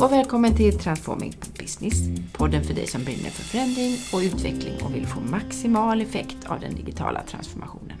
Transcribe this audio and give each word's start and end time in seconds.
och 0.00 0.12
välkommen 0.12 0.54
till 0.54 0.78
Transforming 0.78 1.34
Business. 1.58 1.94
Podden 2.32 2.64
för 2.64 2.74
dig 2.74 2.86
som 2.86 3.04
brinner 3.04 3.30
för 3.30 3.42
förändring 3.42 3.96
och 4.12 4.18
utveckling 4.20 4.74
och 4.84 4.94
vill 4.94 5.06
få 5.06 5.20
maximal 5.20 6.00
effekt 6.00 6.36
av 6.46 6.60
den 6.60 6.74
digitala 6.74 7.22
transformationen. 7.22 7.96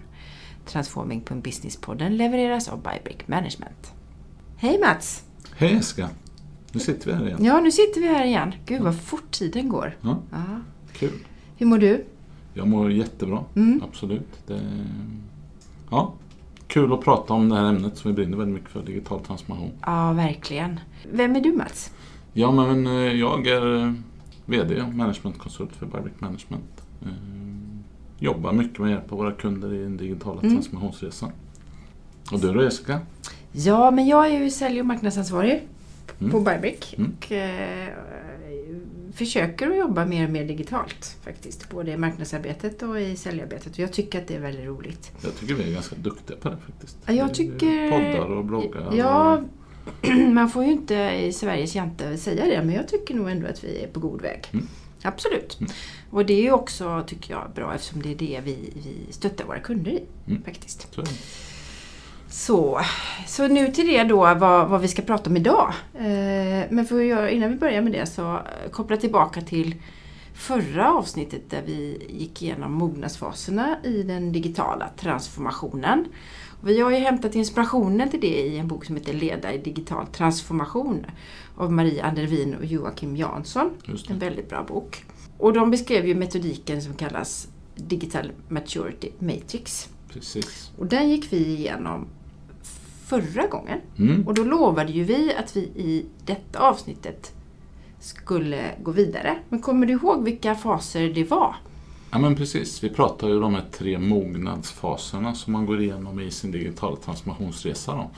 Transforming.business-podden 0.66 2.16
levereras 2.16 2.68
av 2.68 2.82
Bybrick 2.82 3.28
Management. 3.28 3.92
Hej 4.56 4.78
Mats! 4.78 5.24
Hej 5.56 5.72
Jessica! 5.74 6.08
Nu 6.72 6.80
sitter 6.80 7.06
vi 7.06 7.12
här 7.16 7.26
igen. 7.26 7.44
Ja, 7.44 7.60
nu 7.60 7.70
sitter 7.70 8.00
vi 8.00 8.06
här 8.08 8.24
igen. 8.24 8.52
Gud 8.66 8.82
vad 8.82 8.96
fort 9.00 9.30
tiden 9.30 9.68
går. 9.68 9.96
Ja, 10.00 10.18
Ja. 10.30 10.38
kul. 10.92 11.12
Hur 11.56 11.66
mår 11.66 11.78
du? 11.78 12.04
Jag 12.54 12.68
mår 12.68 12.92
jättebra, 12.92 13.44
Mm. 13.56 13.82
absolut. 13.88 14.46
Det, 14.46 14.60
ja, 15.90 16.14
kul 16.70 16.92
att 16.92 17.00
prata 17.04 17.34
om 17.34 17.48
det 17.48 17.56
här 17.56 17.64
ämnet 17.64 17.96
som 17.96 18.10
vi 18.10 18.14
brinner 18.14 18.36
väldigt 18.36 18.54
mycket 18.54 18.70
för, 18.70 18.82
digital 18.82 19.20
transformation. 19.20 19.70
Ja, 19.86 20.12
verkligen. 20.12 20.80
Vem 21.12 21.36
är 21.36 21.40
du 21.40 21.52
Mats? 21.52 21.92
Ja, 22.32 22.52
men 22.52 22.86
eh, 22.86 22.92
jag 22.92 23.46
är 23.46 23.76
eh, 23.86 23.92
VD 24.46 24.82
och 24.82 24.94
managementkonsult 24.94 25.76
för 25.76 25.86
Bybrick 25.86 26.20
Management. 26.20 26.82
Eh, 27.02 27.08
Jobbar 28.22 28.52
mycket 28.52 28.78
med 28.78 28.86
att 28.86 28.92
hjälpa 29.00 29.16
våra 29.16 29.32
kunder 29.32 29.74
i 29.74 29.82
den 29.82 29.96
digitala 29.96 30.40
Mm. 30.40 30.52
transformationsresan. 30.54 31.30
Och 32.32 32.40
du 32.40 32.52
då 32.52 32.62
Jessica? 32.62 33.00
Ja, 33.52 33.90
men 33.90 34.06
jag 34.06 34.26
är 34.26 34.38
ju 34.40 34.50
sälj 34.50 34.80
och 34.80 34.86
marknadsansvarig 34.86 35.62
Mm. 36.20 36.30
på 36.32 36.40
Bybrick 36.40 36.94
Mm. 36.98 37.12
och 37.18 37.32
försöker 39.14 39.70
att 39.70 39.76
jobba 39.78 40.04
mer 40.04 40.24
och 40.24 40.30
mer 40.30 40.44
digitalt 40.44 41.16
faktiskt. 41.24 41.70
Både 41.70 41.90
i 41.90 41.96
marknadsarbetet 41.96 42.82
och 42.82 43.00
i 43.00 43.16
säljarbetet. 43.16 43.72
Och 43.72 43.78
jag 43.78 43.92
tycker 43.92 44.18
att 44.20 44.28
det 44.28 44.34
är 44.34 44.40
väldigt 44.40 44.66
roligt. 44.66 45.12
Jag 45.24 45.36
tycker 45.36 45.54
vi 45.54 45.62
är 45.62 45.72
ganska 45.72 45.96
duktiga 45.96 46.36
på 46.36 46.48
det 46.48 46.56
faktiskt. 46.66 46.96
Ja, 47.06 47.12
jag 47.12 47.34
tycker- 47.34 47.90
Poddar 47.90 48.30
och 48.36 48.44
bloggar. 48.44 48.92
Ja, 48.96 49.42
och, 50.02 50.08
man 50.32 50.50
får 50.50 50.64
ju 50.64 50.72
inte 50.72 50.94
i 50.94 51.32
Sveriges 51.32 51.74
jante 51.74 52.16
säga 52.16 52.44
det, 52.46 52.62
men 52.64 52.74
jag 52.74 52.88
tycker 52.88 53.14
nog 53.14 53.30
ändå 53.30 53.46
att 53.46 53.64
vi 53.64 53.82
är 53.82 53.86
på 53.88 54.00
god 54.00 54.22
väg. 54.22 54.48
Mm. 54.52 54.66
Absolut. 55.02 55.60
Mm. 55.60 55.72
Och 56.10 56.26
det 56.26 56.34
är 56.34 56.42
ju 56.42 56.52
också, 56.52 57.04
tycker 57.06 57.34
jag, 57.34 57.50
bra 57.54 57.74
eftersom 57.74 58.02
det 58.02 58.10
är 58.10 58.14
det 58.16 58.40
vi, 58.44 58.72
vi 58.74 59.12
stöttar 59.12 59.44
våra 59.44 59.58
kunder 59.60 59.90
i. 59.90 60.02
Mm. 60.26 60.42
Faktiskt. 60.42 60.88
så. 60.94 61.02
Så, 62.30 62.80
så 63.26 63.48
nu 63.48 63.72
till 63.72 63.86
det 63.86 64.04
då 64.04 64.16
vad, 64.16 64.68
vad 64.68 64.80
vi 64.80 64.88
ska 64.88 65.02
prata 65.02 65.30
om 65.30 65.36
idag. 65.36 65.72
Eh, 65.94 66.66
men 66.70 66.86
för 66.86 67.00
göra, 67.00 67.30
innan 67.30 67.50
vi 67.50 67.56
börjar 67.56 67.82
med 67.82 67.92
det 67.92 68.06
så 68.06 68.34
eh, 68.34 68.70
koppla 68.70 68.96
tillbaka 68.96 69.40
till 69.40 69.74
förra 70.34 70.92
avsnittet 70.92 71.50
där 71.50 71.62
vi 71.66 72.06
gick 72.08 72.42
igenom 72.42 72.72
mognadsfaserna 72.72 73.76
i 73.84 74.02
den 74.02 74.32
digitala 74.32 74.88
transformationen. 74.96 76.04
Och 76.60 76.68
vi 76.68 76.80
har 76.80 76.90
ju 76.90 76.96
hämtat 76.96 77.34
inspirationen 77.34 78.10
till 78.10 78.20
det 78.20 78.40
i 78.40 78.58
en 78.58 78.68
bok 78.68 78.84
som 78.84 78.96
heter 78.96 79.12
Leda 79.12 79.52
i 79.52 79.58
digital 79.58 80.06
transformation 80.06 81.06
av 81.56 81.72
Marie 81.72 82.04
Andervin 82.04 82.54
och 82.54 82.64
Joakim 82.64 83.16
Jansson. 83.16 83.70
En 84.08 84.18
väldigt 84.18 84.48
bra 84.48 84.62
bok. 84.62 85.04
Och 85.38 85.52
de 85.52 85.70
beskrev 85.70 86.06
ju 86.06 86.14
metodiken 86.14 86.82
som 86.82 86.94
kallas 86.94 87.48
Digital 87.74 88.32
Maturity 88.48 89.10
Matrix. 89.18 89.88
Precis. 90.08 90.70
Och 90.78 90.86
den 90.86 91.10
gick 91.10 91.32
vi 91.32 91.46
igenom 91.46 92.06
förra 93.10 93.46
gången. 93.46 93.80
Mm. 93.98 94.26
Och 94.26 94.34
då 94.34 94.44
lovade 94.44 94.92
ju 94.92 95.04
vi 95.04 95.34
att 95.34 95.56
vi 95.56 95.60
i 95.60 96.06
detta 96.24 96.58
avsnittet 96.58 97.32
skulle 98.00 98.62
gå 98.82 98.90
vidare. 98.90 99.38
Men 99.48 99.60
kommer 99.60 99.86
du 99.86 99.92
ihåg 99.92 100.24
vilka 100.24 100.54
faser 100.54 101.08
det 101.08 101.24
var? 101.24 101.54
Ja 102.12 102.18
men 102.18 102.34
precis, 102.34 102.84
vi 102.84 102.88
pratar 102.88 103.28
ju 103.28 103.34
om 103.34 103.40
de 103.40 103.54
här 103.54 103.64
tre 103.72 103.98
mognadsfaserna 103.98 105.34
som 105.34 105.52
man 105.52 105.66
går 105.66 105.82
igenom 105.82 106.20
i 106.20 106.30
sin 106.30 106.50
digitala 106.50 106.96
transformationsresa. 106.96 107.94
Då. 107.94 108.10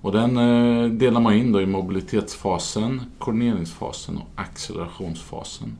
Och 0.00 0.12
den 0.12 0.36
eh, 0.36 0.90
delar 0.90 1.20
man 1.20 1.34
in 1.34 1.52
då 1.52 1.60
i 1.60 1.66
mobilitetsfasen, 1.66 3.00
koordineringsfasen 3.18 4.16
och 4.16 4.28
accelerationsfasen. 4.34 5.76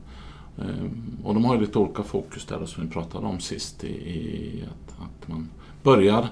Eh, 0.58 1.24
och 1.24 1.34
de 1.34 1.44
har 1.44 1.54
ju 1.54 1.60
lite 1.60 1.78
olika 1.78 2.02
fokus 2.02 2.46
där 2.46 2.66
som 2.66 2.84
vi 2.84 2.90
pratade 2.90 3.26
om 3.26 3.40
sist 3.40 3.84
i, 3.84 3.88
i 3.88 4.64
att, 4.64 4.94
att 5.02 5.28
man 5.28 5.48
börjar 5.82 6.28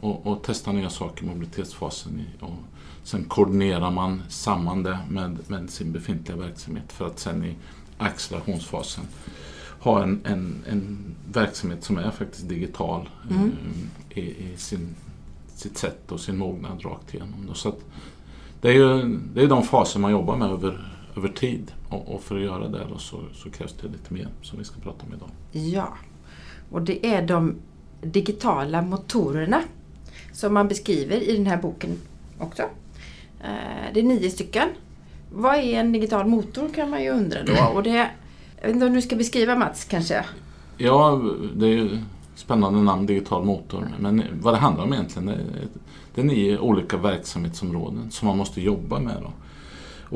och, 0.00 0.26
och 0.26 0.42
testar 0.46 0.72
nya 0.72 0.90
saker 0.90 1.24
i 1.24 1.26
mobilitetsfasen 1.26 2.20
i, 2.20 2.44
och 2.44 2.50
sen 3.02 3.24
koordinerar 3.24 3.90
man 3.90 4.22
samman 4.28 4.82
det 4.82 4.98
med, 5.10 5.38
med 5.46 5.70
sin 5.70 5.92
befintliga 5.92 6.38
verksamhet 6.38 6.92
för 6.92 7.06
att 7.06 7.18
sen 7.18 7.44
i 7.44 7.54
accelerationsfasen 7.98 9.04
ha 9.80 10.02
en, 10.02 10.20
en, 10.24 10.64
en 10.68 10.98
verksamhet 11.32 11.84
som 11.84 11.98
är 11.98 12.10
faktiskt 12.10 12.48
digital 12.48 13.08
Mm. 13.30 13.52
eh, 14.10 14.18
i, 14.18 14.52
i 14.52 14.56
sin, 14.56 14.94
sitt 15.54 15.78
sätt 15.78 16.12
och 16.12 16.20
sin 16.20 16.36
mognad 16.38 16.84
rakt 16.84 17.14
igenom. 17.14 17.50
Så 17.54 17.74
det 18.60 18.68
är 18.68 18.72
ju 18.72 19.18
det 19.34 19.42
är 19.42 19.46
de 19.48 19.62
faser 19.62 20.00
man 20.00 20.10
jobbar 20.10 20.36
med 20.36 20.50
över, 20.50 20.92
över 21.16 21.28
tid 21.28 21.72
och, 21.88 22.14
och 22.14 22.22
för 22.22 22.36
att 22.36 22.42
göra 22.42 22.68
det 22.68 22.86
då 22.90 22.98
så, 22.98 23.20
så 23.34 23.50
krävs 23.50 23.72
det 23.82 23.88
lite 23.88 24.14
mer 24.14 24.28
som 24.42 24.58
vi 24.58 24.64
ska 24.64 24.80
prata 24.80 25.06
om 25.06 25.14
idag. 25.14 25.28
Ja, 25.52 25.88
och 26.70 26.82
det 26.82 27.06
är 27.06 27.26
de 27.26 27.54
digitala 28.02 28.82
motorerna 28.82 29.62
som 30.36 30.54
man 30.54 30.68
beskriver 30.68 31.16
i 31.16 31.36
den 31.36 31.46
här 31.46 31.56
boken 31.56 31.98
också. 32.38 32.62
Eh, 33.40 33.92
Det 33.94 34.00
är 34.00 34.04
nio 34.04 34.30
stycken. 34.30 34.68
Vad 35.32 35.54
är 35.54 35.80
en 35.80 35.92
digital 35.92 36.26
motor 36.26 36.68
kan 36.74 36.90
man 36.90 37.02
ju 37.02 37.10
undra 37.10 37.42
då. 37.42 37.72
Och 37.74 37.82
det, 37.82 38.10
jag 38.60 38.66
vet 38.66 38.74
inte 38.74 38.86
om 38.86 38.92
du 38.94 39.02
ska 39.02 39.16
beskriva 39.16 39.56
Mats 39.56 39.84
kanske? 39.84 40.24
Ja, 40.76 41.22
det 41.54 41.66
är 41.66 41.70
ju 41.70 41.98
spännande 42.34 42.82
namn, 42.82 43.06
digital 43.06 43.44
motor. 43.44 43.88
Men 43.98 44.22
vad 44.42 44.54
det 44.54 44.58
handlar 44.58 44.84
om 44.84 44.92
egentligen, 44.92 45.26
det 46.14 46.20
är, 46.20 46.24
nio 46.24 46.58
olika 46.58 46.96
verksamhetsområden 46.96 48.10
som 48.10 48.28
man 48.28 48.36
måste 48.36 48.60
jobba 48.60 48.98
med 48.98 49.16
då, 49.22 49.32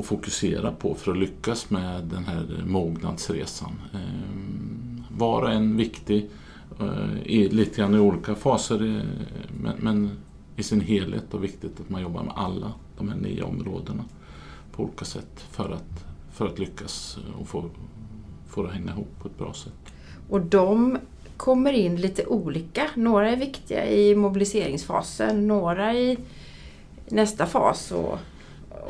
och 0.00 0.06
fokusera 0.06 0.72
på 0.72 0.94
för 0.94 1.12
att 1.12 1.18
lyckas 1.18 1.70
med 1.70 2.04
den 2.04 2.24
här 2.24 2.62
mognadsresan. 2.66 3.72
Ehm, 3.94 5.04
Var 5.18 5.42
och 5.42 5.52
en 5.52 5.76
viktig, 5.76 6.28
Eh, 6.80 7.22
i, 7.24 7.48
lite 7.48 7.76
grann 7.80 7.94
i 7.94 7.98
olika 7.98 8.34
faser, 8.34 8.96
eh, 8.96 9.02
men, 9.62 9.76
men 9.78 10.10
i 10.56 10.62
sin 10.62 10.80
helhet 10.80 11.34
och 11.34 11.44
viktigt 11.44 11.80
att 11.80 11.90
man 11.90 12.02
jobbar 12.02 12.22
med 12.22 12.32
alla 12.36 12.72
de 12.98 13.08
här 13.08 13.16
nio 13.16 13.42
områdena 13.42 14.04
på 14.72 14.82
olika 14.82 15.04
sätt 15.04 15.46
för 15.50 15.70
att, 15.70 16.04
för 16.32 16.46
att 16.46 16.58
lyckas 16.58 17.18
eh, 17.18 17.40
och 17.40 17.48
få, 17.48 17.64
få 18.48 18.62
det 18.62 18.68
att 18.68 18.74
hänga 18.74 18.92
ihop 18.92 19.18
på 19.22 19.28
ett 19.28 19.38
bra 19.38 19.52
sätt. 19.52 19.92
Och 20.28 20.40
de 20.40 20.98
kommer 21.36 21.72
in 21.72 21.96
lite 21.96 22.26
olika. 22.26 22.90
Några 22.94 23.30
är 23.30 23.36
viktiga 23.36 23.90
i 23.90 24.14
mobiliseringsfasen, 24.14 25.46
några 25.46 25.94
i 25.94 26.18
nästa 27.08 27.46
fas 27.46 27.92
och, 27.92 28.18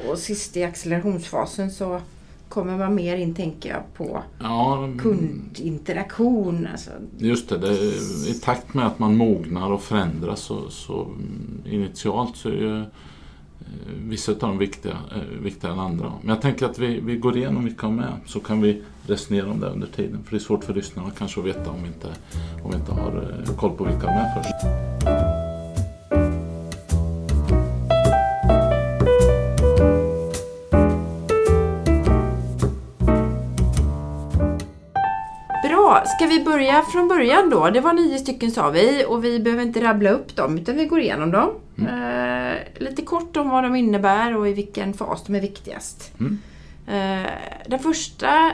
och 0.08 0.18
sist 0.18 0.56
i 0.56 0.64
accelerationsfasen 0.64 1.70
så 1.70 2.00
kommer 2.50 2.78
man 2.78 2.94
mer 2.94 3.16
in, 3.16 3.34
tänker 3.34 3.70
jag, 3.70 3.82
på 3.94 4.22
Ja, 4.38 4.88
kundinteraktion. 4.98 6.68
Alltså, 6.72 6.90
just 7.18 7.48
det, 7.48 7.58
det. 7.58 7.74
I 8.28 8.40
takt 8.42 8.74
med 8.74 8.86
att 8.86 8.98
man 8.98 9.16
mognar 9.16 9.72
och 9.72 9.82
förändras 9.82 10.40
så, 10.40 10.70
så 10.70 11.02
mm, 11.04 11.62
initialt 11.66 12.36
så 12.36 12.48
är 12.48 12.52
ju 12.52 12.80
eh, 12.80 12.86
vissa 14.08 14.32
av 14.32 14.38
dem 14.38 14.58
viktiga, 14.58 14.92
eh, 14.92 15.42
viktigare 15.42 15.74
än 15.74 15.80
andra. 15.80 16.12
Men 16.20 16.28
jag 16.28 16.42
tänker 16.42 16.66
att 16.66 16.78
vi, 16.78 17.00
vi 17.00 17.16
går 17.16 17.36
igenom 17.36 17.64
vilka 17.64 17.86
de 17.86 17.98
är 17.98 18.14
så 18.26 18.40
kan 18.40 18.60
vi 18.60 18.82
resonera 19.06 19.50
om 19.50 19.60
det 19.60 19.66
under 19.66 19.86
tiden. 19.86 20.24
För 20.24 20.30
det 20.30 20.36
är 20.36 20.40
svårt 20.40 20.64
för 20.64 20.74
lyssnarna 20.74 21.10
kanske 21.18 21.40
att 21.40 21.46
veta 21.46 21.70
om 21.70 21.82
vi 21.82 21.88
inte, 21.88 22.08
om 22.62 22.70
vi 22.70 22.76
inte 22.76 22.92
har 22.92 23.42
eh, 23.48 23.56
koll 23.56 23.76
på 23.76 23.84
vilka 23.84 24.06
de 24.06 24.12
är 24.12 24.34
först. 24.34 25.39
Vi 36.30 36.44
börja 36.44 36.82
från 36.82 37.09
början 37.09 37.50
då? 37.50 37.71
Det 37.71 37.80
var 37.80 37.92
nio 37.92 38.18
stycken 38.18 38.50
sa 38.50 38.71
vi 38.71 39.04
och 39.09 39.24
vi 39.24 39.41
behöver 39.41 39.62
inte 39.62 39.80
rabbla 39.84 40.10
upp 40.10 40.36
dem 40.36 40.59
utan 40.59 40.77
vi 40.77 40.86
går 40.86 41.00
igenom 41.00 41.30
dem. 41.30 41.50
Eh, 41.78 42.59
lite 42.78 43.03
kort 43.03 43.36
om 43.36 43.48
vad 43.48 43.62
de 43.65 43.77
innebär 43.77 44.36
och 44.36 44.48
i 44.48 44.53
vilken 44.53 44.92
fas 44.94 45.24
de 45.27 45.34
är 45.34 45.41
viktigast. 45.41 46.12
Mm. 46.21 46.38
Eh, 46.86 47.30
den 47.66 47.78
första, 47.78 48.53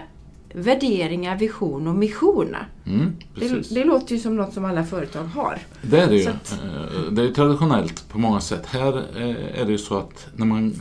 värderingar, 0.52 1.37
vision 1.38 1.87
och 1.88 1.94
mission. 1.94 2.56
Mm, 2.87 3.12
Det, 3.34 3.75
det 3.75 3.84
låter 3.84 4.14
ju 4.14 4.20
som 4.20 4.37
något 4.37 4.55
som 4.55 4.64
alla 4.64 4.84
företag 4.84 5.25
har. 5.25 5.58
Det 5.82 5.99
är 6.00 6.06
det 6.06 6.17
ju. 6.17 6.28
Att- 6.28 6.52
Eh, 6.64 7.12
Det 7.12 7.23
är 7.23 7.32
traditionellt 7.32 8.08
på 8.08 8.19
många 8.19 8.40
sätt. 8.40 8.67
Här 8.67 8.96
eh, 9.17 9.61
är 9.61 9.64
det 9.64 9.73
ju 9.73 9.78
så 9.78 9.99
att 9.99 10.26
när 10.37 10.46
man 10.46 10.75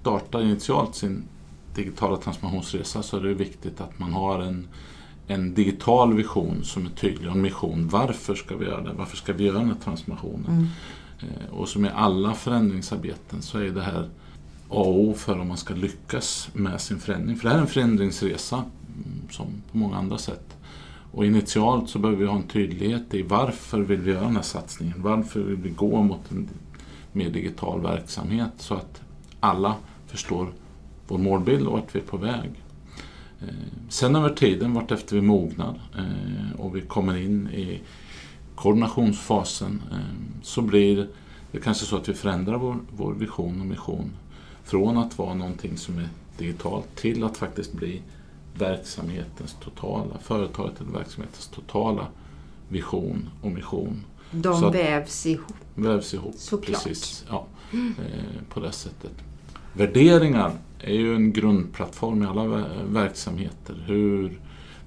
startar 0.00 0.42
initialt 0.42 0.94
sin 0.94 1.22
digitala 1.74 2.16
transformationsresa 2.16 3.02
så 3.02 3.16
är 3.16 3.20
det 3.20 3.34
viktigt 3.34 3.80
att 3.80 3.98
man 3.98 4.12
har 4.12 4.38
en, 4.40 4.68
en 5.30 5.54
digital 5.54 6.14
vision 6.14 6.64
som 6.64 6.86
är 6.86 6.90
tydlig 6.90 7.30
en 7.30 7.40
mission. 7.42 7.88
Varför 7.88 8.34
ska 8.34 8.56
vi 8.56 8.64
göra 8.66 8.80
det? 8.80 8.92
Varför 8.92 9.16
ska 9.16 9.32
vi 9.32 9.44
göra 9.44 9.58
den 9.58 9.68
här 9.68 9.76
transformationen? 9.84 10.46
Mm. 10.50 10.66
Eh, 11.20 11.54
Och 11.54 11.68
som 11.68 11.84
i 11.84 11.90
alla 11.94 12.34
förändringsarbeten 12.34 13.42
så 13.42 13.58
är 13.58 13.70
det 13.70 13.82
här 13.82 14.02
A 14.68 14.80
och 14.82 15.00
O 15.00 15.14
för 15.14 15.38
om 15.38 15.48
man 15.48 15.56
ska 15.56 15.74
lyckas 15.74 16.48
med 16.52 16.80
sin 16.80 16.98
förändring. 16.98 17.36
För 17.36 17.44
det 17.44 17.50
här 17.50 17.56
är 17.56 17.62
en 17.62 17.66
förändringsresa 17.66 18.56
mm, 18.56 19.30
som 19.30 19.46
på 19.72 19.78
många 19.78 19.96
andra 19.96 20.18
sätt. 20.18 20.56
Och 21.12 21.26
initialt 21.26 21.88
så 21.90 21.98
behöver 21.98 22.20
vi 22.20 22.26
ha 22.26 22.36
en 22.36 22.42
tydlighet 22.42 23.14
i 23.14 23.22
varför 23.22 23.80
vill 23.80 24.00
vi 24.00 24.10
göra 24.10 24.24
den 24.24 24.36
här 24.36 24.42
satsningen? 24.42 24.94
Varför 25.02 25.40
vill 25.40 25.56
vi 25.56 25.70
gå 25.70 26.02
mot 26.02 26.30
en 26.30 26.48
mer 27.12 27.30
digital 27.30 27.80
verksamhet 27.80 28.52
så 28.56 28.74
att 28.74 29.00
alla 29.40 29.74
förstår 30.06 30.52
vår 31.08 31.18
målbild 31.18 31.66
och 31.66 31.72
vart 31.72 31.94
vi 31.94 31.98
är 32.00 32.04
på 32.04 32.16
väg. 32.16 32.50
Eh, 33.42 33.48
sen 33.88 34.16
över 34.16 34.30
tiden, 34.30 34.74
vart 34.74 34.90
efter 34.90 35.16
vi 35.16 35.22
mognar 35.22 35.80
eh, 35.98 36.60
och 36.60 36.76
vi 36.76 36.80
kommer 36.80 37.16
in 37.16 37.48
i 37.48 37.80
koordinationsfasen 38.54 39.82
eh, 39.92 40.42
så 40.42 40.62
blir 40.62 41.08
det 41.52 41.60
kanske 41.60 41.86
så 41.86 41.96
att 41.96 42.08
vi 42.08 42.14
förändrar 42.14 42.56
vår, 42.56 42.76
vår 42.96 43.14
vision 43.14 43.60
och 43.60 43.66
mission 43.66 44.10
från 44.64 44.96
att 44.96 45.18
vara 45.18 45.34
någonting 45.34 45.76
som 45.76 45.98
är 45.98 46.08
digitalt 46.38 46.96
till 46.96 47.24
att 47.24 47.36
faktiskt 47.36 47.72
bli 47.72 48.02
verksamhetens 48.58 49.56
totala, 49.60 50.18
företaget 50.22 50.80
eller 50.80 50.90
verksamhetens 50.90 51.48
totala 51.48 52.06
vision 52.68 53.28
och 53.42 53.50
mission. 53.50 54.04
De 54.30 54.60
Så 54.60 54.70
vävs 54.70 55.26
ihop. 55.26 55.54
Vävs 55.74 56.14
ihop. 56.14 56.34
Såklart. 56.36 56.84
Precis, 56.84 57.24
ja, 57.28 57.46
eh, 57.72 58.42
på 58.48 58.60
det 58.60 58.72
sättet. 58.72 59.12
Värderingar 59.72 60.52
är 60.80 60.94
ju 60.94 61.14
en 61.14 61.32
grundplattform 61.32 62.22
i 62.22 62.26
alla 62.26 62.64
verksamheter. 62.84 63.84
Hur 63.86 64.40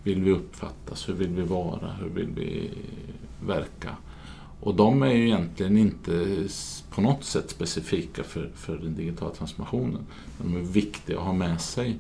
vill 0.04 0.24
vi 0.24 0.32
uppfattas? 0.32 1.10
Hur 1.10 1.14
vill 1.14 1.30
vi 1.30 1.42
vara? 1.42 1.92
Hur 2.02 2.10
vill 2.10 2.30
vi 2.36 2.72
verka? 3.46 3.98
Och 4.60 4.76
de 4.76 5.04
är 5.04 5.12
ju 5.12 5.26
egentligen 5.26 5.78
inte 5.78 6.48
på 6.90 7.02
något 7.02 7.24
sätt 7.24 7.50
specifika 7.50 8.24
för, 8.24 8.52
för 8.56 8.78
den 8.78 8.96
digitala 8.96 9.34
transformationen. 9.34 10.02
De 10.38 10.56
är 10.56 10.60
viktiga 10.60 11.18
att 11.18 11.26
ha 11.26 11.34
med 11.34 11.62
sig 11.62 12.00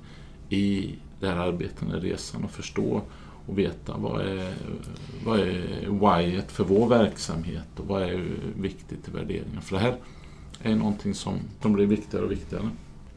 i 0.50 0.96
det 1.20 1.28
här 1.28 1.36
arbetet, 1.38 1.80
den 1.80 1.92
här 1.92 2.00
resan 2.00 2.44
och 2.44 2.52
förstå 2.52 3.02
och 3.46 3.58
veta 3.58 3.98
vad 3.98 4.22
är, 4.22 4.54
vad 5.26 5.40
är 5.40 5.88
whyet 5.90 6.52
för 6.52 6.64
vår 6.64 6.88
verksamhet 6.90 7.80
och 7.80 7.88
vad 7.88 8.02
är 8.02 8.26
viktigt 8.60 9.08
i 9.08 9.12
värderingar. 9.12 9.62
För 9.62 9.76
det 9.76 9.82
här 9.82 9.98
är 10.62 10.76
någonting 10.76 11.14
som, 11.14 11.40
som 11.62 11.74
blir 11.74 11.86
viktigare 11.86 12.26
och 12.26 12.32
viktigare. 12.32 12.70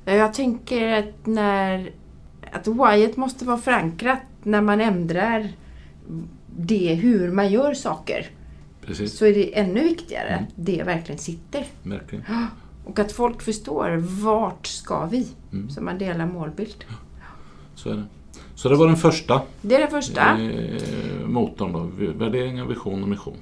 Ja, 0.06 0.12
Jag 0.12 0.35
tänker 0.35 0.93
att 0.99 1.26
när 1.26 1.91
att 2.53 2.67
whyet 2.69 3.17
måste 3.17 3.44
vara 3.44 3.58
förankrat 3.58 4.19
när 4.43 4.61
man 4.61 4.81
ändrar 4.81 5.49
det 6.58 6.94
hur 6.94 7.32
man 7.32 7.50
gör 7.53 7.75
saker. 7.75 8.26
Precis, 8.87 9.19
Så 9.19 9.26
är 9.26 9.35
det 9.35 9.58
ännu 9.58 9.82
viktigare 9.85 10.29
Mm. 10.29 10.44
att 10.44 10.50
det 10.56 10.82
verkligen 10.82 11.19
sitter. 11.19 11.64
verkligen. 11.82 12.25
Och 12.85 12.99
att 12.99 13.12
folk 13.12 13.43
förstår 13.43 13.97
vart 14.25 14.67
ska 14.67 15.06
vi? 15.06 15.29
Mm. 15.53 15.70
Så 15.70 15.81
man 15.82 15.99
delar 15.99 16.26
målbild. 16.26 16.85
Så 17.75 17.91
är 17.91 17.94
det. 17.94 18.05
Så 18.55 18.69
det 18.69 18.75
var 18.76 18.87
den 18.87 18.97
första 18.97 19.43
Det 19.62 19.75
är 19.76 19.81
det 19.81 19.87
första. 19.91 20.41
eh, 20.41 21.26
motorn 21.26 21.73
då. 21.73 21.91
Värderingar, 22.19 22.64
vision 22.67 23.03
och 23.03 23.08
mission. 23.08 23.37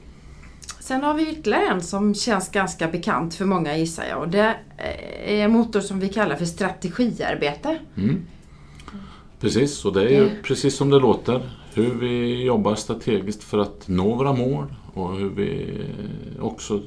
Sen 0.85 1.03
har 1.03 1.15
vi 1.15 1.31
ytterligare 1.31 1.67
en 1.67 1.81
som 1.83 2.15
känns 2.15 2.51
ganska 2.51 2.89
bekant 2.89 3.35
för 3.35 3.45
många 3.45 3.77
gissar 3.77 4.05
jag. 4.05 4.21
Och 4.21 4.29
det 4.29 4.57
är 5.27 5.45
en 5.45 5.53
motor 5.53 5.81
som 5.81 6.01
vi 6.01 6.09
kallar 6.09 6.37
för 6.37 6.45
strategiarbete. 6.45 7.79
Mm. 7.97 8.21
Precis, 9.41 9.85
och 9.85 9.93
det 9.93 10.03
är 10.05 10.09
ju 10.09 10.25
Det- 10.25 10.43
precis 10.43 10.77
som 10.77 10.91
det 10.91 10.99
låter. 10.99 11.51
Hur 11.75 11.95
vi 11.95 12.43
jobbar 12.45 12.75
strategiskt 12.75 13.45
för 13.45 13.59
att 13.59 13.89
nå 13.89 14.15
våra 14.15 14.33
mål 14.33 14.75
och 14.95 15.17
hur 15.17 15.29
vi 15.29 15.81
också 16.41 16.83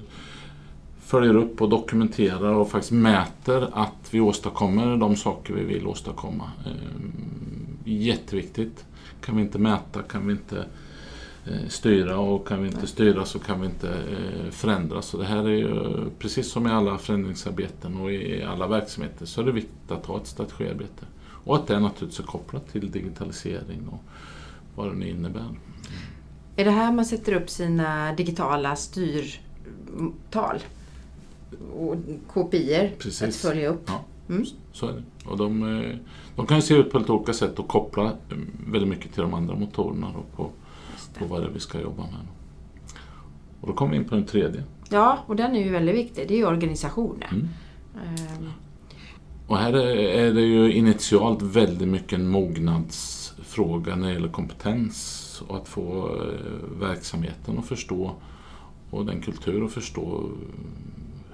följer 1.03 1.35
upp 1.35 1.61
och 1.61 1.69
dokumenterar 1.69 2.53
och 2.53 2.69
faktiskt 2.71 2.91
mäter 2.93 3.67
att 3.73 4.07
vi 4.11 4.19
åstadkommer 4.19 4.97
de 4.97 5.15
saker 5.15 5.53
vi 5.53 5.63
vill 5.63 5.87
åstadkomma. 5.87 6.51
Eh, 6.65 6.71
Jätteviktigt. 7.85 8.85
Kan 9.21 9.35
vi 9.35 9.41
inte 9.41 9.59
mäta 9.59 10.01
kan 10.01 10.27
vi 10.27 10.33
inte 10.33 10.57
eh, 10.57 10.63
styra 11.69 12.19
och 12.19 12.47
kan 12.47 12.61
vi 12.61 12.67
inte 12.67 12.87
styra 12.87 13.25
så 13.25 13.39
kan 13.39 13.61
vi 13.61 13.67
inte 13.67 13.89
eh, 13.89 14.51
förändra. 14.51 15.01
Så 15.01 15.17
det 15.17 15.25
här 15.25 15.43
är 15.43 15.55
ju 15.55 15.95
precis 16.19 16.51
som 16.51 16.67
i 16.67 16.69
alla 16.69 16.97
förändringsarbeten 16.97 17.97
och 17.97 18.11
i 18.11 18.43
alla 18.43 18.67
verksamheter 18.67 19.25
så 19.25 19.41
är 19.41 19.45
det 19.45 19.51
viktigt 19.51 19.91
att 19.91 20.05
ha 20.05 20.17
ett 20.17 20.27
strategiarbete. 20.27 21.05
Och 21.43 21.55
att 21.55 21.67
det 21.67 21.79
naturligtvis 21.79 22.19
är 22.19 22.23
kopplat 22.23 22.71
till 22.71 22.91
digitalisering 22.91 23.87
och 23.87 24.03
vad 24.75 24.87
det 24.87 24.95
nu 24.95 25.09
innebär. 25.09 25.55
Är 26.55 26.65
det 26.65 26.71
här 26.71 26.91
man 26.91 27.05
sätter 27.05 27.33
upp 27.33 27.49
sina 27.49 28.13
digitala 28.13 28.75
styrtal? 28.75 30.59
Och 31.73 31.95
kopior 32.33 32.89
Precis. 32.97 33.21
att 33.21 33.35
följa 33.35 33.69
upp? 33.69 33.83
Ja. 33.87 34.03
Mm. 34.29 34.45
Så 34.71 34.87
är 34.87 34.93
det. 34.93 35.03
Och 35.29 35.37
de, 35.37 35.81
eh, 35.83 35.95
de 36.35 36.45
kan 36.45 36.57
ju 36.57 36.61
se 36.61 36.73
ut 36.73 36.91
på 36.91 36.99
lite 36.99 37.11
olika 37.11 37.33
sätt 37.33 37.59
och 37.59 37.67
koppla 37.67 38.03
eh, 38.03 38.37
väldigt 38.71 38.89
mycket 38.89 39.13
till 39.13 39.21
de 39.21 39.33
andra 39.33 39.55
motorerna 39.55 40.07
då 40.13 40.23
på, 40.35 40.51
det. 41.19 41.25
på 41.27 41.33
vad 41.33 41.41
det 41.41 41.47
är 41.47 41.51
vi 41.51 41.59
ska 41.59 41.81
jobba 41.81 42.03
med. 42.03 42.27
Och 43.61 43.67
då 43.67 43.73
kommer 43.73 43.91
vi 43.91 43.97
in 43.97 44.05
på 44.05 44.15
den 44.15 44.25
tredje. 44.25 44.63
Ja, 44.89 45.19
och 45.27 45.35
den 45.35 45.55
är 45.55 45.63
ju 45.63 45.69
väldigt 45.71 45.95
viktig. 45.95 46.27
Det 46.27 46.33
är 46.33 46.37
ju 46.37 46.45
organisationen. 46.45 47.29
Mm. 47.31 47.47
Ehm, 47.95 48.51
Och 49.47 49.57
här 49.57 49.73
är 49.73 50.33
det 50.33 50.41
ju 50.41 50.71
initialt 50.73 51.41
väldigt 51.41 51.87
mycket 51.87 52.19
en 52.19 52.27
mognadsfråga 52.27 53.95
när 53.95 54.07
det 54.07 54.13
gäller 54.13 54.27
kompetens 54.29 55.23
och 55.47 55.57
att 55.57 55.67
få 55.67 56.15
eh, 56.15 56.79
verksamheten 56.79 57.59
att 57.59 57.65
förstå 57.65 58.11
och 58.89 59.05
den 59.05 59.21
kultur 59.21 59.65
att 59.65 59.71
förstå 59.71 60.29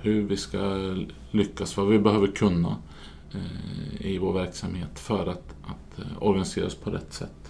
hur 0.01 0.21
vi 0.21 0.37
ska 0.37 0.95
lyckas, 1.31 1.77
vad 1.77 1.87
vi 1.87 1.99
behöver 1.99 2.27
kunna 2.27 2.77
eh, 3.31 4.05
i 4.05 4.17
vår 4.17 4.33
verksamhet 4.33 4.99
för 4.99 5.27
att, 5.27 5.55
att 5.63 5.99
eh, 5.99 6.05
organisera 6.19 6.65
oss 6.65 6.75
på 6.75 6.89
rätt 6.91 7.13
sätt. 7.13 7.42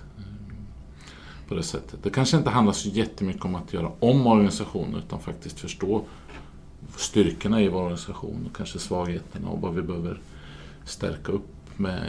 På 1.48 1.56
det 1.56 1.64
sättet. 1.64 2.04
Det 2.04 2.10
kanske 2.10 2.38
inte 2.38 2.50
handlar 2.50 2.74
så 2.74 2.90
jättemycket 2.90 3.46
om 3.46 3.56
att 3.56 3.74
göra 3.74 3.92
om 4.00 4.28
organisationen 4.28 4.96
utan 4.96 5.20
faktiskt 5.20 5.60
förstå 5.60 6.02
styrkorna 6.98 7.62
i 7.62 7.68
vår 7.68 7.82
organisation 7.82 8.48
och 8.50 8.58
kanske 8.58 8.80
svagheterna 8.80 9.50
och 9.50 9.62
vad 9.62 9.76
vi 9.76 9.82
behöver 9.82 10.22
stärka 10.86 11.32
upp 11.32 11.50
med 11.78 12.02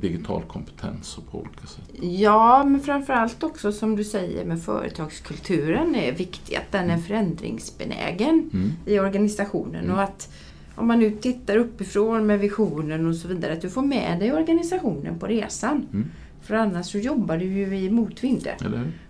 digital 0.00 0.42
kompetens 0.42 1.18
och 1.18 1.30
på 1.30 1.38
olika 1.38 1.66
sätt. 1.66 1.84
Ja, 2.02 2.64
men 2.64 2.80
framförallt 2.80 3.42
också 3.42 3.72
som 3.72 3.96
du 3.96 4.04
säger 4.04 4.44
med 4.44 4.62
företagskulturen 4.62 5.94
är 5.94 6.12
viktig. 6.12 6.56
Att 6.56 6.72
den 6.72 6.90
är 6.90 6.98
förändringsbenägen 6.98 8.50
Mm. 8.52 8.72
i 8.86 8.98
organisationen. 8.98 9.84
Mm. 9.84 9.96
Och 9.96 10.02
att 10.02 10.28
om 10.74 10.86
man 10.86 10.98
nu 10.98 11.10
tittar 11.10 11.56
uppifrån 11.56 12.26
med 12.26 12.40
visionen 12.40 13.06
och 13.06 13.16
så 13.16 13.28
vidare, 13.28 13.52
att 13.52 13.60
du 13.60 13.70
får 13.70 13.82
med 13.82 14.18
dig 14.18 14.32
organisationen 14.32 15.18
på 15.18 15.26
resan. 15.26 15.86
Mm. 15.92 16.10
För 16.44 16.54
annars 16.54 16.86
så 16.86 16.98
jobbar 16.98 17.36
du 17.36 17.44
ju 17.44 17.76
i 17.78 17.90
motvind. 17.90 18.48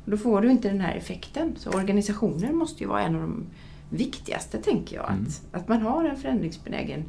Och 0.04 0.10
Då 0.10 0.16
får 0.16 0.40
du 0.40 0.50
inte 0.50 0.68
den 0.68 0.80
här 0.80 0.94
effekten. 0.94 1.54
Så 1.56 1.70
organisationen 1.70 2.56
måste 2.56 2.82
ju 2.82 2.88
vara 2.88 3.02
en 3.02 3.14
av 3.14 3.20
de 3.20 3.46
viktigaste, 3.90 4.58
tänker 4.58 4.96
jag. 4.96 5.10
Mm. 5.10 5.24
Att, 5.24 5.60
att 5.60 5.68
man 5.68 5.82
har 5.82 6.04
en 6.04 6.16
förändringsbenägen 6.16 7.04